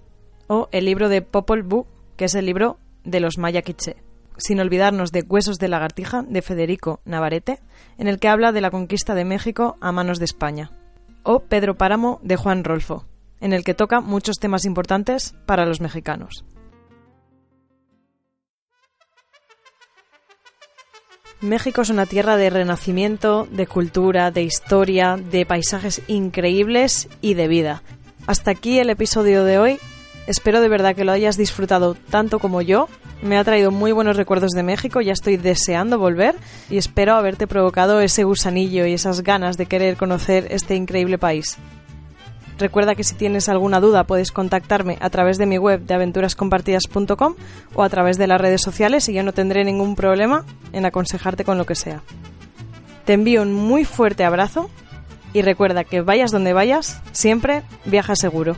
o 0.48 0.68
el 0.72 0.86
libro 0.86 1.10
de 1.10 1.22
Popol 1.22 1.64
Vuh, 1.64 1.86
que 2.18 2.26
es 2.26 2.36
el 2.36 2.46
libro 2.46 2.78
de 3.04 3.20
los 3.20 3.38
maya 3.38 3.62
quiché. 3.62 3.98
Sin 4.38 4.60
olvidarnos 4.60 5.12
de 5.12 5.24
Huesos 5.28 5.58
de 5.60 5.68
lagartija 5.68 6.24
de 6.24 6.42
Federico 6.42 7.02
Navarrete, 7.06 7.60
en 7.98 8.08
el 8.08 8.20
que 8.20 8.30
habla 8.30 8.52
de 8.52 8.62
la 8.62 8.72
conquista 8.72 9.16
de 9.16 9.26
México 9.26 9.78
a 9.82 9.92
manos 9.92 10.20
de 10.20 10.26
España. 10.26 10.72
O 11.24 11.40
Pedro 11.42 11.76
Páramo 11.76 12.20
de 12.24 12.36
Juan 12.36 12.64
Rolfo, 12.64 13.06
en 13.42 13.54
el 13.54 13.64
que 13.64 13.74
toca 13.74 14.02
muchos 14.02 14.38
temas 14.38 14.66
importantes 14.66 15.36
para 15.46 15.66
los 15.66 15.82
mexicanos. 15.82 16.46
México 21.42 21.82
es 21.84 21.90
una 21.90 22.06
tierra 22.06 22.36
de 22.36 22.50
renacimiento, 22.50 23.48
de 23.50 23.66
cultura, 23.66 24.30
de 24.30 24.44
historia, 24.44 25.16
de 25.16 25.46
paisajes 25.46 26.02
increíbles 26.08 27.08
y 27.22 27.34
de 27.34 27.48
vida. 27.48 27.82
Hasta 28.28 28.52
aquí 28.52 28.80
el 28.80 28.90
episodio 28.90 29.46
de 29.46 29.58
hoy. 29.58 29.80
Espero 30.28 30.60
de 30.60 30.68
verdad 30.68 30.96
que 30.96 31.06
lo 31.06 31.14
hayas 31.14 31.38
disfrutado 31.38 31.96
tanto 31.96 32.40
como 32.40 32.62
yo. 32.62 32.90
Me 33.22 33.38
ha 33.38 33.44
traído 33.46 33.72
muy 33.72 33.94
buenos 33.94 34.18
recuerdos 34.18 34.52
de 34.52 34.64
México, 34.64 35.00
ya 35.00 35.14
estoy 35.14 35.38
deseando 35.38 35.98
volver 35.98 36.36
y 36.70 36.78
espero 36.78 37.16
haberte 37.16 37.48
provocado 37.48 38.02
ese 38.02 38.26
gusanillo 38.26 38.86
y 38.86 38.94
esas 38.94 39.24
ganas 39.24 39.56
de 39.56 39.66
querer 39.66 39.96
conocer 39.96 40.48
este 40.52 40.76
increíble 40.76 41.18
país. 41.18 41.58
Recuerda 42.60 42.94
que 42.94 43.06
si 43.06 43.16
tienes 43.16 43.48
alguna 43.48 43.80
duda 43.80 44.04
puedes 44.04 44.34
contactarme 44.34 44.98
a 45.00 45.10
través 45.10 45.38
de 45.38 45.46
mi 45.46 45.58
web 45.58 45.80
de 45.82 45.94
aventurascompartidas.com 45.94 47.36
o 47.74 47.84
a 47.84 47.90
través 47.90 48.18
de 48.18 48.28
las 48.28 48.42
redes 48.42 48.62
sociales 48.62 49.08
y 49.08 49.14
yo 49.14 49.24
no 49.24 49.32
tendré 49.32 49.64
ningún 49.64 49.96
problema 49.96 50.44
en 50.74 50.86
aconsejarte 50.86 51.46
con 51.46 51.58
lo 51.58 51.66
que 51.66 51.76
sea. 51.76 52.02
Te 53.06 53.14
envío 53.14 53.44
un 53.44 53.54
muy 53.54 53.86
fuerte 53.86 54.26
abrazo 54.26 54.70
y 55.32 55.42
recuerda 55.42 55.86
que 55.86 56.02
vayas 56.02 56.32
donde 56.32 56.52
vayas, 56.52 57.02
siempre 57.14 57.64
viaja 57.86 58.18
seguro. 58.18 58.58